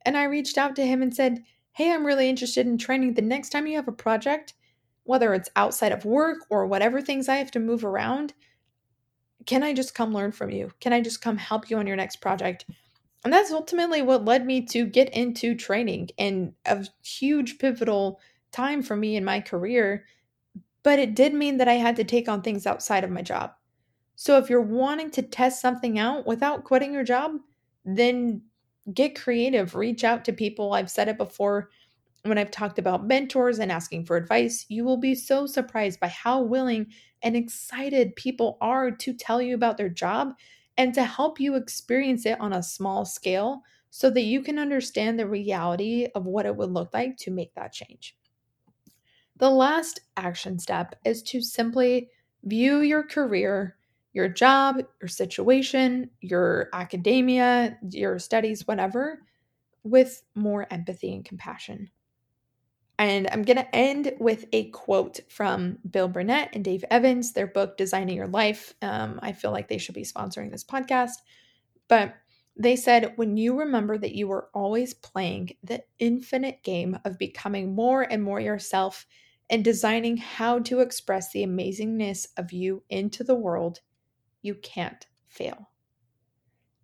And 0.03 0.17
I 0.17 0.25
reached 0.25 0.57
out 0.57 0.75
to 0.75 0.85
him 0.85 1.01
and 1.01 1.15
said, 1.15 1.43
Hey, 1.71 1.91
I'm 1.91 2.05
really 2.05 2.29
interested 2.29 2.65
in 2.65 2.77
training. 2.77 3.13
The 3.13 3.21
next 3.21 3.49
time 3.49 3.67
you 3.67 3.75
have 3.75 3.87
a 3.87 3.93
project, 3.93 4.53
whether 5.03 5.33
it's 5.33 5.49
outside 5.55 5.91
of 5.91 6.05
work 6.05 6.39
or 6.49 6.65
whatever 6.65 7.01
things 7.01 7.27
I 7.27 7.35
have 7.35 7.51
to 7.51 7.59
move 7.59 7.83
around, 7.83 8.33
can 9.45 9.61
I 9.61 9.73
just 9.73 9.93
come 9.93 10.13
learn 10.13 10.31
from 10.31 10.49
you? 10.49 10.71
Can 10.79 10.93
I 10.93 11.01
just 11.01 11.21
come 11.21 11.37
help 11.37 11.69
you 11.69 11.77
on 11.77 11.85
your 11.85 11.95
next 11.95 12.17
project? 12.17 12.65
And 13.23 13.33
that's 13.33 13.51
ultimately 13.51 14.01
what 14.01 14.25
led 14.25 14.45
me 14.45 14.61
to 14.67 14.85
get 14.85 15.09
into 15.09 15.55
training 15.55 16.09
and 16.17 16.53
a 16.65 16.85
huge 17.03 17.57
pivotal 17.57 18.19
time 18.55 18.81
for 18.81 18.95
me 18.95 19.15
in 19.15 19.25
my 19.25 19.41
career. 19.41 20.05
But 20.83 20.99
it 20.99 21.15
did 21.15 21.33
mean 21.33 21.57
that 21.57 21.67
I 21.67 21.73
had 21.73 21.95
to 21.97 22.03
take 22.03 22.29
on 22.29 22.41
things 22.41 22.65
outside 22.65 23.03
of 23.03 23.11
my 23.11 23.21
job. 23.21 23.51
So 24.15 24.37
if 24.37 24.49
you're 24.49 24.61
wanting 24.61 25.11
to 25.11 25.21
test 25.21 25.61
something 25.61 25.99
out 25.99 26.25
without 26.25 26.63
quitting 26.63 26.93
your 26.93 27.03
job, 27.03 27.37
then 27.83 28.41
get 28.93 29.19
creative, 29.19 29.75
reach 29.75 30.03
out 30.03 30.23
to 30.25 30.33
people. 30.33 30.73
I've 30.73 30.91
said 30.91 31.07
it 31.07 31.17
before 31.17 31.69
when 32.23 32.37
I've 32.37 32.51
talked 32.51 32.79
about 32.79 33.05
mentors 33.05 33.59
and 33.59 33.71
asking 33.71 34.05
for 34.05 34.17
advice, 34.17 34.65
you 34.67 34.83
will 34.83 34.97
be 34.97 35.13
so 35.13 35.45
surprised 35.45 35.99
by 35.99 36.07
how 36.07 36.41
willing 36.41 36.87
and 37.21 37.35
excited 37.35 38.15
people 38.15 38.57
are 38.61 38.89
to 38.89 39.13
tell 39.13 39.41
you 39.41 39.53
about 39.53 39.77
their 39.77 39.89
job 39.89 40.33
and 40.77 40.93
to 40.93 41.03
help 41.03 41.39
you 41.39 41.55
experience 41.55 42.25
it 42.25 42.39
on 42.41 42.53
a 42.53 42.63
small 42.63 43.05
scale 43.05 43.61
so 43.91 44.09
that 44.09 44.23
you 44.23 44.41
can 44.41 44.57
understand 44.57 45.19
the 45.19 45.27
reality 45.27 46.07
of 46.15 46.25
what 46.25 46.45
it 46.45 46.55
would 46.55 46.71
look 46.71 46.93
like 46.93 47.15
to 47.17 47.31
make 47.31 47.53
that 47.53 47.71
change. 47.71 48.17
The 49.37 49.49
last 49.49 50.01
action 50.17 50.59
step 50.59 50.95
is 51.05 51.21
to 51.23 51.41
simply 51.41 52.09
view 52.43 52.79
your 52.81 53.03
career, 53.03 53.77
your 54.13 54.27
job, 54.29 54.81
your 55.01 55.07
situation, 55.09 56.09
your 56.21 56.69
academia, 56.73 57.77
your 57.89 58.19
studies, 58.19 58.67
whatever, 58.67 59.25
with 59.83 60.23
more 60.35 60.67
empathy 60.71 61.13
and 61.13 61.25
compassion. 61.25 61.91
And 62.97 63.27
I'm 63.31 63.43
going 63.43 63.57
to 63.57 63.75
end 63.75 64.13
with 64.19 64.45
a 64.53 64.69
quote 64.69 65.19
from 65.29 65.79
Bill 65.89 66.07
Burnett 66.07 66.49
and 66.53 66.63
Dave 66.63 66.85
Evans, 66.89 67.33
their 67.33 67.47
book, 67.47 67.75
Designing 67.77 68.15
Your 68.15 68.27
Life. 68.27 68.73
Um, 68.81 69.19
I 69.21 69.33
feel 69.33 69.51
like 69.51 69.67
they 69.67 69.77
should 69.77 69.95
be 69.95 70.03
sponsoring 70.03 70.49
this 70.51 70.63
podcast. 70.63 71.15
But 71.87 72.15
They 72.57 72.75
said, 72.77 73.13
when 73.17 73.37
you 73.37 73.59
remember 73.59 73.97
that 73.97 74.15
you 74.15 74.27
were 74.27 74.49
always 74.53 74.93
playing 74.93 75.57
the 75.63 75.83
infinite 75.99 76.63
game 76.63 76.97
of 77.05 77.17
becoming 77.17 77.75
more 77.75 78.03
and 78.03 78.23
more 78.23 78.39
yourself 78.39 79.05
and 79.49 79.63
designing 79.63 80.17
how 80.17 80.59
to 80.59 80.79
express 80.79 81.31
the 81.31 81.45
amazingness 81.45 82.27
of 82.37 82.51
you 82.51 82.83
into 82.89 83.23
the 83.23 83.35
world, 83.35 83.81
you 84.41 84.55
can't 84.55 85.05
fail. 85.27 85.69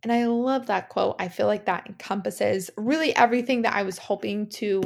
And 0.04 0.12
I 0.12 0.26
love 0.26 0.68
that 0.68 0.90
quote. 0.90 1.16
I 1.20 1.28
feel 1.28 1.48
like 1.48 1.66
that 1.66 1.88
encompasses 1.88 2.72
really 2.76 3.16
everything 3.16 3.62
that 3.64 3.76
I 3.76 3.84
was 3.84 3.98
hoping 3.98 4.48
to 4.50 4.82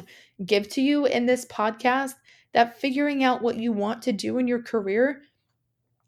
give 0.45 0.67
to 0.69 0.81
you 0.81 1.05
in 1.05 1.25
this 1.25 1.45
podcast. 1.45 2.15
That 2.53 2.79
figuring 2.79 3.23
out 3.23 3.41
what 3.41 3.57
you 3.57 3.73
want 3.73 4.01
to 4.03 4.13
do 4.13 4.38
in 4.38 4.47
your 4.47 4.61
career 4.61 5.21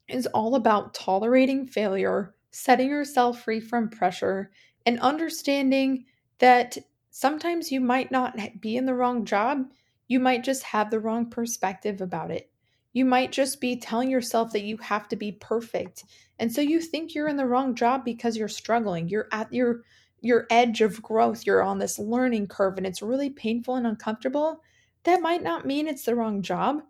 is 0.07 0.27
all 0.27 0.55
about 0.55 0.93
tolerating 0.93 1.67
failure, 1.67 2.35
setting 2.51 2.89
yourself 2.89 3.41
free 3.41 3.59
from 3.59 3.89
pressure, 3.89 4.51
and 4.85 4.99
understanding 4.99 6.05
that 6.39 6.77
sometimes 7.09 7.71
you 7.71 7.81
might 7.81 8.11
not 8.11 8.37
be 8.61 8.77
in 8.77 8.85
the 8.85 8.93
wrong 8.93 9.25
job. 9.25 9.65
You 10.07 10.19
might 10.19 10.43
just 10.43 10.63
have 10.63 10.89
the 10.89 10.99
wrong 10.99 11.29
perspective 11.29 12.01
about 12.01 12.31
it. 12.31 12.49
You 12.93 13.05
might 13.05 13.31
just 13.31 13.61
be 13.61 13.75
telling 13.75 14.09
yourself 14.09 14.51
that 14.53 14.63
you 14.63 14.77
have 14.77 15.07
to 15.09 15.15
be 15.15 15.33
perfect. 15.33 16.05
And 16.39 16.51
so 16.51 16.61
you 16.61 16.81
think 16.81 17.13
you're 17.13 17.27
in 17.27 17.37
the 17.37 17.45
wrong 17.45 17.75
job 17.75 18.03
because 18.05 18.37
you're 18.37 18.47
struggling. 18.47 19.09
You're 19.09 19.27
at 19.31 19.51
your 19.53 19.83
your 20.19 20.47
edge 20.49 20.81
of 20.81 21.01
growth. 21.01 21.45
You're 21.45 21.61
on 21.61 21.77
this 21.77 21.99
learning 21.99 22.47
curve 22.47 22.77
and 22.77 22.87
it's 22.87 23.03
really 23.03 23.29
painful 23.29 23.75
and 23.75 23.85
uncomfortable. 23.85 24.63
That 25.03 25.21
might 25.21 25.43
not 25.43 25.65
mean 25.65 25.87
it's 25.87 26.05
the 26.05 26.15
wrong 26.15 26.41
job. 26.41 26.81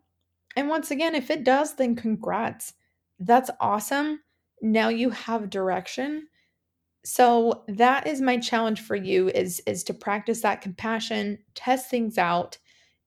And 0.55 0.69
once 0.69 0.91
again, 0.91 1.13
if 1.13 1.29
it 1.29 1.43
does, 1.43 1.75
then 1.75 1.95
congrats. 1.95 2.73
That's 3.19 3.51
awesome. 3.59 4.21
Now 4.61 4.89
you 4.89 5.09
have 5.09 5.49
direction. 5.49 6.27
So 7.03 7.63
that 7.67 8.07
is 8.07 8.21
my 8.21 8.37
challenge 8.37 8.81
for 8.81 8.95
you 8.95 9.29
is 9.29 9.61
is 9.67 9.83
to 9.85 9.93
practice 9.93 10.41
that 10.41 10.61
compassion, 10.61 11.39
test 11.53 11.89
things 11.89 12.17
out 12.17 12.57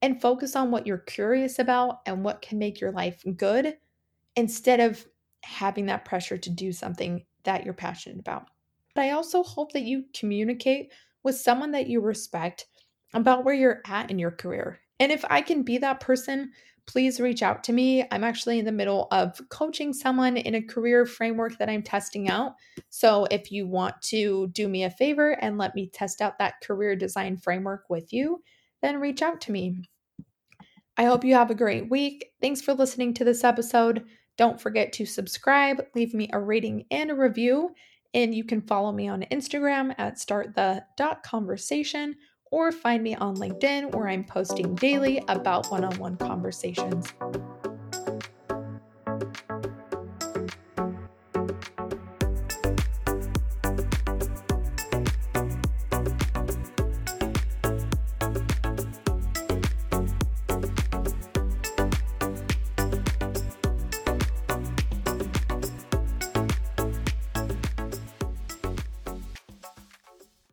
and 0.03 0.21
focus 0.21 0.57
on 0.57 0.71
what 0.71 0.87
you're 0.87 0.99
curious 0.99 1.59
about 1.59 2.01
and 2.07 2.25
what 2.25 2.43
can 2.43 2.59
make 2.59 2.81
your 2.81 2.93
life 2.93 3.23
good 3.37 3.77
instead 4.37 4.81
of 4.81 5.05
having 5.43 5.87
that 5.87 6.05
pressure 6.05 6.39
to 6.39 6.51
do 6.51 6.73
something 6.73 7.25
that 7.45 7.65
you're 7.65 7.75
passionate 7.75 8.19
about. 8.19 8.47
But 8.95 9.05
I 9.05 9.11
also 9.11 9.43
hope 9.43 9.73
that 9.73 9.83
you 9.83 10.05
communicate 10.15 10.93
with 11.23 11.37
someone 11.37 11.73
that 11.73 11.87
you 11.87 12.01
respect 12.01 12.67
about 13.15 13.45
where 13.45 13.55
you're 13.55 13.83
at 13.87 14.11
in 14.11 14.19
your 14.19 14.31
career. 14.31 14.81
And 14.99 15.11
if 15.11 15.25
I 15.29 15.41
can 15.41 15.63
be 15.63 15.79
that 15.79 16.01
person, 16.01 16.53
please 16.87 17.21
reach 17.21 17.43
out 17.43 17.63
to 17.65 17.73
me. 17.73 18.05
I'm 18.11 18.25
actually 18.25 18.59
in 18.59 18.65
the 18.65 18.73
middle 18.73 19.07
of 19.13 19.41
coaching 19.49 19.93
someone 19.93 20.37
in 20.37 20.57
a 20.57 20.63
career 20.63 21.07
framework 21.07 21.57
that 21.59 21.69
I'm 21.69 21.83
testing 21.83 22.29
out. 22.29 22.55
So 22.89 23.27
if 23.31 23.53
you 23.53 23.67
want 23.67 24.01
to 24.03 24.49
do 24.49 24.69
me 24.69 24.85
a 24.85 24.91
favor 24.91 25.33
and 25.41 25.57
let 25.57 25.75
me 25.75 25.89
test 25.89 26.21
out 26.21 26.39
that 26.39 26.61
career 26.63 26.97
design 26.97 27.37
framework 27.37 27.85
with 27.89 28.13
you, 28.13 28.43
then 28.83 29.01
reach 29.01 29.23
out 29.23 29.41
to 29.43 29.53
me. 29.53 29.85
I 30.97 31.05
hope 31.05 31.25
you 31.25 31.35
have 31.35 31.51
a 31.51 31.55
great 31.55 31.91
week. 31.91 32.31
Thanks 32.41 32.61
for 32.61 32.75
listening 32.75 33.15
to 33.15 33.25
this 33.25 33.45
episode. 33.45 34.05
Don't 34.37 34.61
forget 34.61 34.93
to 34.95 35.07
subscribe, 35.07 35.85
leave 35.95 36.15
me 36.15 36.29
a 36.33 36.41
rating 36.41 36.87
and 36.91 37.11
a 37.11 37.15
review, 37.15 37.71
and 38.15 38.35
you 38.35 38.45
can 38.45 38.63
follow 38.63 38.93
me 38.93 39.09
on 39.09 39.25
Instagram 39.31 39.95
at 39.99 40.17
startthe.conversation 40.17 42.17
or 42.51 42.73
find 42.73 43.03
me 43.03 43.15
on 43.15 43.37
LinkedIn 43.37 43.95
where 43.95 44.09
I'm 44.09 44.25
posting 44.25 44.75
daily 44.75 45.23
about 45.29 45.71
one 45.71 45.85
on 45.85 45.97
one 45.99 46.17
conversations. 46.17 47.13